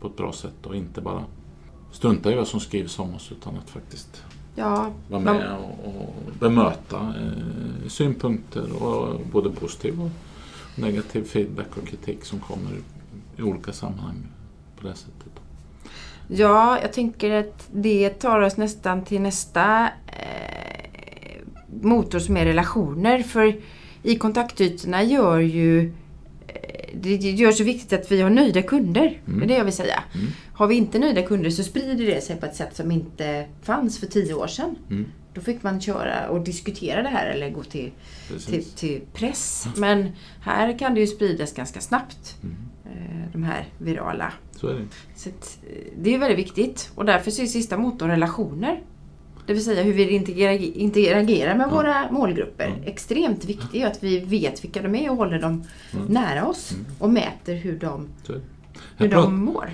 på 0.00 0.06
ett 0.06 0.16
bra 0.16 0.32
sätt 0.32 0.66
och 0.66 0.76
inte 0.76 1.00
bara 1.00 1.24
strunta 1.92 2.32
i 2.32 2.34
vad 2.34 2.48
som 2.48 2.60
skrivs 2.60 2.98
om 2.98 3.14
oss 3.14 3.32
utan 3.32 3.56
att 3.56 3.70
faktiskt 3.70 4.22
Ja, 4.56 4.90
vara 5.10 5.20
man- 5.20 5.36
med 5.36 5.56
och, 5.58 5.86
och 5.86 6.14
bemöta 6.40 6.98
eh, 7.00 7.88
synpunkter 7.88 8.82
och 8.82 9.20
både 9.32 9.50
positiv 9.50 10.00
och 10.02 10.10
negativ 10.78 11.24
feedback 11.24 11.76
och 11.82 11.86
kritik 11.88 12.24
som 12.24 12.38
kommer 12.40 12.70
i 13.36 13.42
olika 13.42 13.72
sammanhang 13.72 14.26
på 14.80 14.86
det 14.86 14.94
sättet. 14.94 15.32
Ja, 16.28 16.78
jag 16.82 16.92
tänker 16.92 17.30
att 17.30 17.68
det 17.72 18.10
tar 18.10 18.40
oss 18.40 18.56
nästan 18.56 19.04
till 19.04 19.20
nästa 19.20 19.88
eh, 20.06 21.40
motor 21.82 22.18
som 22.18 22.36
är 22.36 22.44
relationer. 22.44 23.22
För 23.22 23.56
i 24.02 24.16
kontaktytorna 24.16 25.02
gör 25.02 25.38
ju 25.38 25.92
det 26.94 27.16
gör 27.16 27.52
så 27.52 27.64
viktigt 27.64 27.92
att 27.92 28.12
vi 28.12 28.20
har 28.20 28.30
nöjda 28.30 28.62
kunder. 28.62 29.20
Mm. 29.26 29.38
Det 29.38 29.44
är 29.44 29.48
det 29.48 29.54
jag 29.56 29.64
vill 29.64 29.72
säga. 29.74 30.02
Mm. 30.14 30.26
Har 30.52 30.66
vi 30.66 30.74
inte 30.74 30.98
nöjda 30.98 31.22
kunder 31.22 31.50
så 31.50 31.62
sprider 31.64 32.06
det 32.06 32.20
sig 32.20 32.36
på 32.36 32.46
ett 32.46 32.56
sätt 32.56 32.76
som 32.76 32.90
inte 32.90 33.46
fanns 33.62 34.00
för 34.00 34.06
tio 34.06 34.34
år 34.34 34.46
sedan. 34.46 34.76
Mm. 34.90 35.06
Då 35.34 35.40
fick 35.40 35.62
man 35.62 35.80
köra 35.80 36.28
och 36.28 36.40
diskutera 36.40 37.02
det 37.02 37.08
här 37.08 37.26
eller 37.26 37.50
gå 37.50 37.62
till, 37.62 37.90
till, 38.46 38.64
till 38.64 39.00
press. 39.14 39.66
Men 39.76 40.08
här 40.40 40.78
kan 40.78 40.94
det 40.94 41.00
ju 41.00 41.06
spridas 41.06 41.52
ganska 41.54 41.80
snabbt. 41.80 42.36
Mm. 42.42 42.56
eh, 42.84 43.32
De 43.32 43.42
här 43.42 43.68
virala 43.78 44.32
Så 44.56 44.68
är 44.68 44.74
det. 44.74 44.86
så 45.16 45.28
eh, 45.28 45.34
det 45.98 46.14
är 46.14 46.18
väldigt 46.18 46.38
viktigt 46.38 46.90
och 46.94 47.04
därför 47.04 47.30
så 47.30 47.42
är 47.42 47.46
sista 47.46 47.76
motorn 47.76 48.10
relationer. 48.10 48.80
Det 49.46 49.52
vill 49.52 49.64
säga 49.64 49.82
hur 49.82 49.92
vi 49.92 50.10
interagerar, 50.74 51.54
med 51.54 51.70
våra 51.70 52.10
målgrupper. 52.10 52.82
Extremt 52.84 53.44
viktigt 53.44 53.84
att 53.84 54.02
vi 54.02 54.18
vet 54.20 54.64
vilka 54.64 54.82
de 54.82 54.94
är 54.94 55.10
och 55.10 55.16
håller 55.16 55.38
dem 55.38 55.64
Mm. 55.92 56.06
nära 56.06 56.46
oss 56.46 56.72
Mm. 56.72 56.84
och 56.98 57.10
mäter 57.10 57.54
hur 57.54 57.78
de, 57.78 58.08
är 58.28 58.40
hur 58.96 59.08
de 59.08 59.44
mår. 59.44 59.70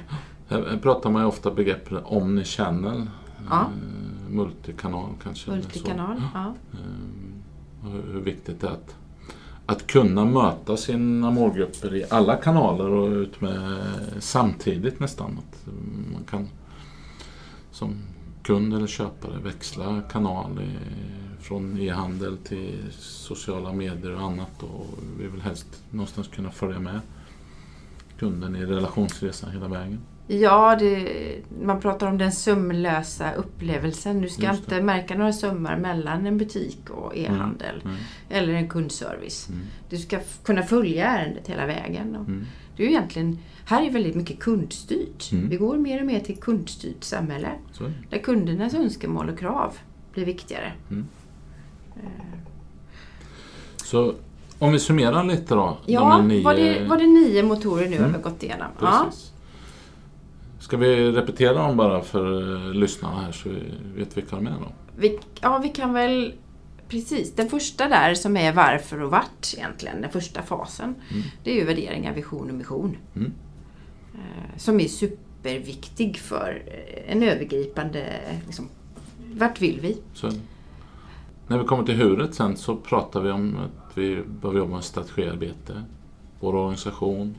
här, 0.49 0.79
pratar 0.83 1.11
man 1.11 1.23
ju 1.23 1.29
ofta 1.29 1.51
begreppet 1.51 1.99
omnichannel. 2.05 3.11
Ja. 3.51 3.61
Eh, 3.61 4.31
multikanal 4.31 5.11
kanske. 5.23 5.51
Multikanal. 5.51 6.23
Ja. 6.35 6.55
Eh, 6.73 7.91
hur 8.13 8.21
viktigt 8.21 8.61
det 8.61 8.67
är 8.67 8.71
att, 8.71 8.95
att 9.67 9.87
kunna 9.87 10.25
möta 10.25 10.77
sina 10.77 11.31
målgrupper 11.31 11.95
i 11.95 12.05
alla 12.11 12.37
kanaler 12.37 12.91
och 12.91 13.11
ut 13.11 13.41
med 13.41 13.79
samtidigt 14.19 15.01
nästan. 15.01 15.39
Att 15.39 15.67
man 16.13 16.25
kan 16.31 16.49
som 17.71 17.95
kund 18.43 18.75
eller 18.75 18.87
köpare 18.87 19.39
växla 19.39 20.03
kanal 20.11 20.61
från 21.41 21.81
e-handel 21.81 22.39
till 22.39 22.93
sociala 22.99 23.73
medier 23.73 24.15
och 24.15 24.23
annat. 24.23 24.63
Och 24.63 24.87
vi 25.19 25.27
vill 25.27 25.41
helst 25.41 25.83
någonstans 25.91 26.29
kunna 26.29 26.51
följa 26.51 26.79
med 26.79 27.01
kunden 28.19 28.57
i 28.57 28.67
relationsresan 28.67 29.51
hela 29.51 29.69
vägen. 29.69 30.01
Ja, 30.33 30.77
det, 30.79 31.09
man 31.63 31.81
pratar 31.81 32.07
om 32.07 32.19
den 32.19 32.33
sömlösa 32.33 33.33
upplevelsen. 33.33 34.21
Du 34.23 34.29
ska 34.29 34.51
inte 34.51 34.83
märka 34.83 35.15
några 35.15 35.33
sömmar 35.33 35.77
mellan 35.77 36.27
en 36.27 36.39
butik 36.39 36.91
och 36.91 37.17
e-handel 37.17 37.81
Mm. 37.85 37.97
eller 38.29 38.53
en 38.55 38.69
kundservice. 38.69 39.49
Mm. 39.49 39.61
Du 39.89 39.99
ska 39.99 40.19
kunna 40.45 40.63
följa 40.63 41.07
ärendet 41.07 41.49
hela 41.49 41.67
vägen. 41.67 42.15
Mm. 42.15 42.47
Det 42.77 42.83
är 42.83 42.87
ju 42.87 42.93
egentligen, 42.93 43.39
här 43.65 43.87
är 43.87 43.91
väldigt 43.91 44.15
mycket 44.15 44.39
kundstyrt. 44.39 45.33
Mm. 45.33 45.49
Vi 45.49 45.57
går 45.57 45.77
mer 45.77 46.01
och 46.01 46.07
mer 46.07 46.21
till 46.21 46.37
kundstyrt 46.37 47.05
samhälle. 47.05 47.49
Så. 47.73 47.91
Där 48.11 48.19
kundernas 48.19 48.75
önskemål 48.75 49.29
och 49.29 49.39
krav 49.39 49.73
blir 50.13 50.25
viktigare. 50.25 50.73
Mm. 50.91 51.07
Så 53.77 54.15
om 54.59 54.73
vi 54.73 54.79
summerar 54.79 55.25
lite 55.25 55.55
då. 55.55 55.79
de 55.87 55.93
Ja, 55.93 56.09
här 56.11 56.23
nio, 56.23 56.45
var, 56.45 56.55
det, 56.55 56.87
var 56.89 56.97
det 56.99 57.07
nio 57.07 57.43
motorer 57.43 57.89
nu 57.89 57.97
Mm. 57.97 58.11
har 58.11 58.19
vi 58.19 58.23
gått 58.23 58.43
igenom? 58.43 58.69
Ja. 58.81 59.11
Ska 60.61 60.77
vi 60.77 61.13
repetera 61.13 61.55
dem 61.55 61.77
bara 61.77 62.03
för 62.03 62.55
eh, 62.55 62.75
lyssnarna 62.75 63.21
här 63.21 63.33
så 63.33 63.49
vi 63.49 63.63
vet 63.97 64.17
vilka 64.17 64.37
de 64.37 64.47
är 64.47 64.51
då? 64.51 64.73
Vi, 64.97 65.19
ja, 65.41 65.59
vi 65.59 65.69
kan 65.69 65.93
väl... 65.93 66.35
Precis, 66.89 67.35
den 67.35 67.49
första 67.49 67.89
där 67.89 68.15
som 68.15 68.37
är 68.37 68.53
varför 68.53 69.03
och 69.03 69.11
vart 69.11 69.55
egentligen, 69.57 70.01
den 70.01 70.11
första 70.11 70.43
fasen. 70.43 70.95
Mm. 71.11 71.23
Det 71.45 71.51
är 71.51 71.55
ju 71.55 71.65
värderingar, 71.65 72.15
vision 72.15 72.49
och 72.51 72.55
mission. 72.55 72.97
Mm. 73.17 73.33
Eh, 74.15 74.57
Som 74.57 74.81
är 74.81 74.89
superviktig 74.89 76.19
för 76.19 76.63
eh, 76.67 77.13
en 77.13 77.23
övergripande... 77.23 78.21
Liksom, 78.47 78.69
vart 79.35 79.61
vill 79.61 79.81
vi? 79.81 79.99
Så. 80.15 80.31
När 81.47 81.59
vi 81.59 81.65
kommer 81.65 81.85
till 81.85 81.97
huret 81.97 82.35
sen 82.35 82.57
så 82.57 82.77
pratar 82.77 83.21
vi 83.21 83.31
om 83.31 83.57
att 83.57 83.99
vi 83.99 84.23
behöver 84.41 84.59
jobba 84.59 84.75
med 84.75 84.85
strategiarbete, 84.85 85.83
vår 86.41 86.55
organisation, 86.55 87.35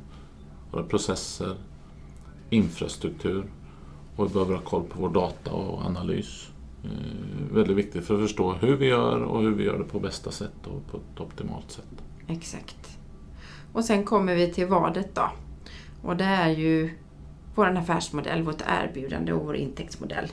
våra 0.72 0.84
processer, 0.84 1.56
infrastruktur 2.52 3.46
och 4.16 4.30
vi 4.30 4.34
behöver 4.34 4.56
ha 4.56 4.62
koll 4.62 4.84
på 4.84 5.02
vår 5.02 5.10
data 5.10 5.52
och 5.52 5.86
analys. 5.86 6.48
Eh, 6.84 7.54
väldigt 7.56 7.78
viktigt 7.78 8.06
för 8.06 8.14
att 8.16 8.22
förstå 8.22 8.54
hur 8.54 8.76
vi 8.76 8.86
gör 8.86 9.22
och 9.24 9.42
hur 9.42 9.52
vi 9.52 9.64
gör 9.64 9.78
det 9.78 9.84
på 9.84 10.00
bästa 10.00 10.32
sätt 10.32 10.68
och 10.68 10.92
på 10.92 10.98
ett 10.98 11.20
optimalt 11.20 11.72
sätt. 11.72 11.86
Exakt. 12.28 12.98
Och 13.74 13.86
sen 13.86 14.04
kommer 14.04 14.36
vi 14.36 14.54
till 14.54 14.68
vadet 14.68 15.16
då. 15.16 15.32
Och 16.04 16.18
det 16.18 16.24
är 16.24 16.50
ju 16.50 16.90
vår 17.56 17.78
affärsmodell, 17.78 18.44
vårt 18.44 18.62
erbjudande 18.68 19.34
och 19.34 19.46
vår 19.46 19.56
intäktsmodell. 19.56 20.28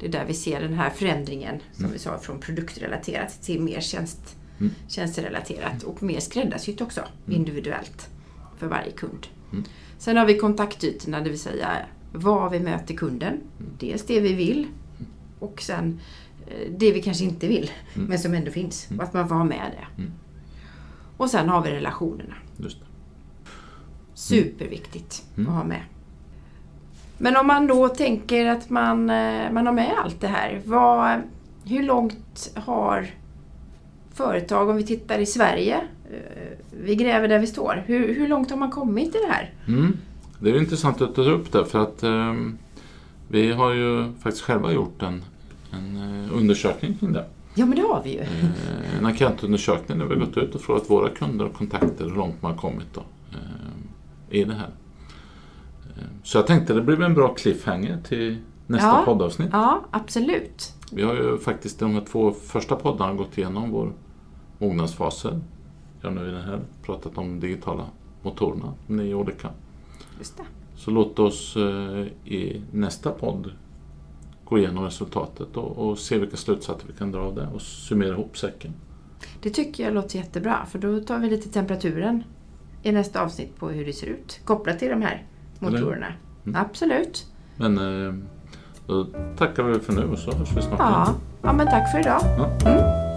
Det 0.00 0.06
är 0.06 0.10
där 0.12 0.24
vi 0.26 0.34
ser 0.34 0.60
den 0.60 0.72
här 0.74 0.90
förändringen, 0.90 1.60
som 1.72 1.84
Mm. 1.84 1.92
vi 1.92 1.98
sa, 1.98 2.18
från 2.18 2.38
produktrelaterat 2.40 3.42
till 3.42 3.60
mer 3.60 3.80
tjänst, 3.80 4.36
Mm. 4.60 4.72
tjänsterelaterat 4.88 5.82
och 5.82 6.02
mer 6.02 6.20
skräddarsytt 6.20 6.80
också, 6.80 7.00
Mm. 7.26 7.40
individuellt 7.40 8.08
för 8.56 8.66
varje 8.66 8.90
kund. 8.92 9.26
Mm. 9.52 9.64
Sen 9.98 10.16
har 10.16 10.26
vi 10.26 10.38
kontaktytorna, 10.38 11.20
det 11.20 11.30
vill 11.30 11.40
säga 11.40 11.68
var 12.12 12.50
vi 12.50 12.60
möter 12.60 12.94
kunden. 12.94 13.32
Mm. 13.32 13.72
Dels 13.78 14.06
det 14.06 14.20
vi 14.20 14.32
vill 14.34 14.66
och 15.38 15.62
sen 15.62 16.00
eh, 16.46 16.72
det 16.78 16.92
vi 16.92 17.02
kanske 17.02 17.24
inte 17.24 17.48
vill, 17.48 17.70
Mm. 17.94 18.08
men 18.08 18.18
som 18.18 18.34
ändå 18.34 18.50
finns. 18.50 18.86
Mm. 18.90 18.98
Och 19.00 19.04
att 19.04 19.14
man 19.14 19.30
ha 19.30 19.44
med 19.44 19.72
det. 19.78 20.02
Mm. 20.02 20.12
Och 21.16 21.30
sen 21.30 21.48
har 21.48 21.62
vi 21.62 21.70
relationerna. 21.70 22.34
Just 22.56 22.80
det. 22.80 22.86
Superviktigt 24.14 25.22
Mm. 25.36 25.48
att 25.50 25.54
ha 25.56 25.64
med. 25.64 25.82
Men 27.18 27.36
om 27.36 27.46
man 27.46 27.66
då 27.66 27.88
tänker 27.88 28.46
att 28.46 28.70
man, 28.70 29.10
eh, 29.10 29.50
man 29.52 29.66
har 29.66 29.72
med 29.72 29.92
allt 30.04 30.20
det 30.20 30.28
här. 30.28 30.60
Vad, 30.64 31.20
hur 31.64 31.82
långt 31.82 32.52
har 32.54 33.06
företag, 34.18 34.68
om 34.68 34.76
vi 34.76 34.82
tittar 34.86 35.18
i 35.18 35.26
Sverige, 35.26 35.76
eh, 36.10 36.58
vi 36.84 36.94
gräver 36.96 37.28
där 37.28 37.38
vi 37.38 37.46
står. 37.46 37.82
Hur, 37.86 38.14
hur 38.14 38.28
långt 38.28 38.50
har 38.50 38.56
man 38.58 38.70
kommit 38.70 39.14
i 39.14 39.18
det 39.26 39.32
här? 39.32 39.52
Mm. 39.68 39.96
Det 40.40 40.50
är 40.50 40.56
intressant 40.58 41.00
att 41.02 41.14
ta 41.14 41.22
upp 41.22 41.52
det 41.52 41.64
för 41.64 41.78
att 41.82 42.02
ehm, 42.02 42.58
Vi 43.30 43.52
har 43.52 43.72
ju 43.74 44.12
faktiskt 44.22 44.44
själva 44.44 44.72
gjort 44.72 45.02
en, 45.02 45.24
en 45.72 45.96
eh, 46.24 46.36
undersökning 46.38 46.94
kring 47.00 47.12
det. 47.12 47.24
Ja, 47.54 47.66
men 47.66 47.76
det 47.76 47.82
har 47.82 48.00
vi 48.04 48.10
ju. 48.12 48.20
Eh, 48.20 48.98
En 48.98 49.06
enkätundersökning 49.06 49.98
där 49.98 50.06
vi 50.06 50.14
har 50.14 50.20
gått 50.26 50.36
ut 50.36 50.54
och 50.54 50.60
frågat 50.60 50.90
våra 50.90 51.08
kunder 51.08 51.44
och 51.46 51.54
kontakter 51.54 52.04
hur 52.04 52.14
långt 52.16 52.42
man 52.42 52.50
har 52.52 52.58
kommit 52.58 52.86
då, 52.94 53.00
eh, 53.32 54.38
i 54.38 54.44
det 54.44 54.54
här. 54.54 54.70
Eh, 55.96 56.02
Så 56.24 56.38
jag 56.38 56.46
tänkte 56.46 56.74
det 56.74 56.82
blir 56.82 57.02
en 57.02 57.14
bra 57.14 57.34
cliffhanger 57.34 57.98
till 58.08 58.36
nästa 58.66 58.86
Ja. 58.88 59.02
poddavsnitt. 59.04 59.48
Ja, 59.52 59.80
absolut. 59.90 60.72
Vi 60.92 61.02
har 61.02 61.14
ju 61.14 61.38
faktiskt 61.38 61.78
de 61.80 61.94
här 61.94 62.00
två 62.12 62.32
första 62.32 62.76
poddarna 62.76 63.14
gått 63.14 63.38
igenom 63.38 63.70
vår 63.70 63.92
mognadsfaser. 64.58 65.40
Jag 66.00 66.12
nu 66.12 66.30
den 66.30 66.42
här 66.42 66.60
pratat 66.82 67.18
om 67.18 67.40
digitala 67.40 67.86
motorerna, 68.22 68.74
nio 68.86 69.14
olika. 69.14 69.50
Just 70.18 70.36
det. 70.36 70.42
Så 70.76 70.90
låt 70.90 71.18
oss 71.18 71.56
eh, 71.56 72.32
i 72.32 72.62
nästa 72.72 73.10
podd 73.10 73.52
gå 74.44 74.58
igenom 74.58 74.84
resultatet 74.84 75.56
och, 75.56 75.88
och 75.88 75.98
se 75.98 76.18
vilka 76.18 76.36
slutsatser 76.36 76.86
vi 76.88 76.98
kan 76.98 77.12
dra 77.12 77.20
av 77.20 77.34
det 77.34 77.48
och 77.54 77.62
summera 77.62 78.12
ihop 78.12 78.38
säcken. 78.38 78.72
Det 79.42 79.50
tycker 79.50 79.84
jag 79.84 79.94
låter 79.94 80.18
jättebra, 80.18 80.66
för 80.66 80.78
då 80.78 81.00
tar 81.00 81.18
vi 81.18 81.30
lite 81.30 81.48
temperaturen 81.48 82.22
i 82.82 82.92
nästa 82.92 83.22
avsnitt 83.22 83.56
på 83.56 83.68
hur 83.68 83.86
det 83.86 83.92
ser 83.92 84.06
ut, 84.06 84.40
kopplat 84.44 84.78
till 84.78 84.88
de 84.88 85.02
här 85.02 85.26
motorerna. 85.58 86.12
Mm. 86.46 86.60
Absolut. 86.60 87.26
Men 87.56 87.78
eh, 87.78 88.14
då 88.86 89.06
tackar 89.36 89.62
vi 89.62 89.80
för 89.80 89.92
nu 89.92 90.04
och 90.04 90.18
så 90.18 90.32
hörs 90.32 90.56
vi 90.56 90.62
snart. 90.62 90.78
Ja. 90.78 91.14
ja, 91.42 91.52
men 91.52 91.66
tack 91.66 91.92
för 91.92 92.00
idag. 92.00 92.20
Ja. 92.22 92.70
Mm. 92.70 93.07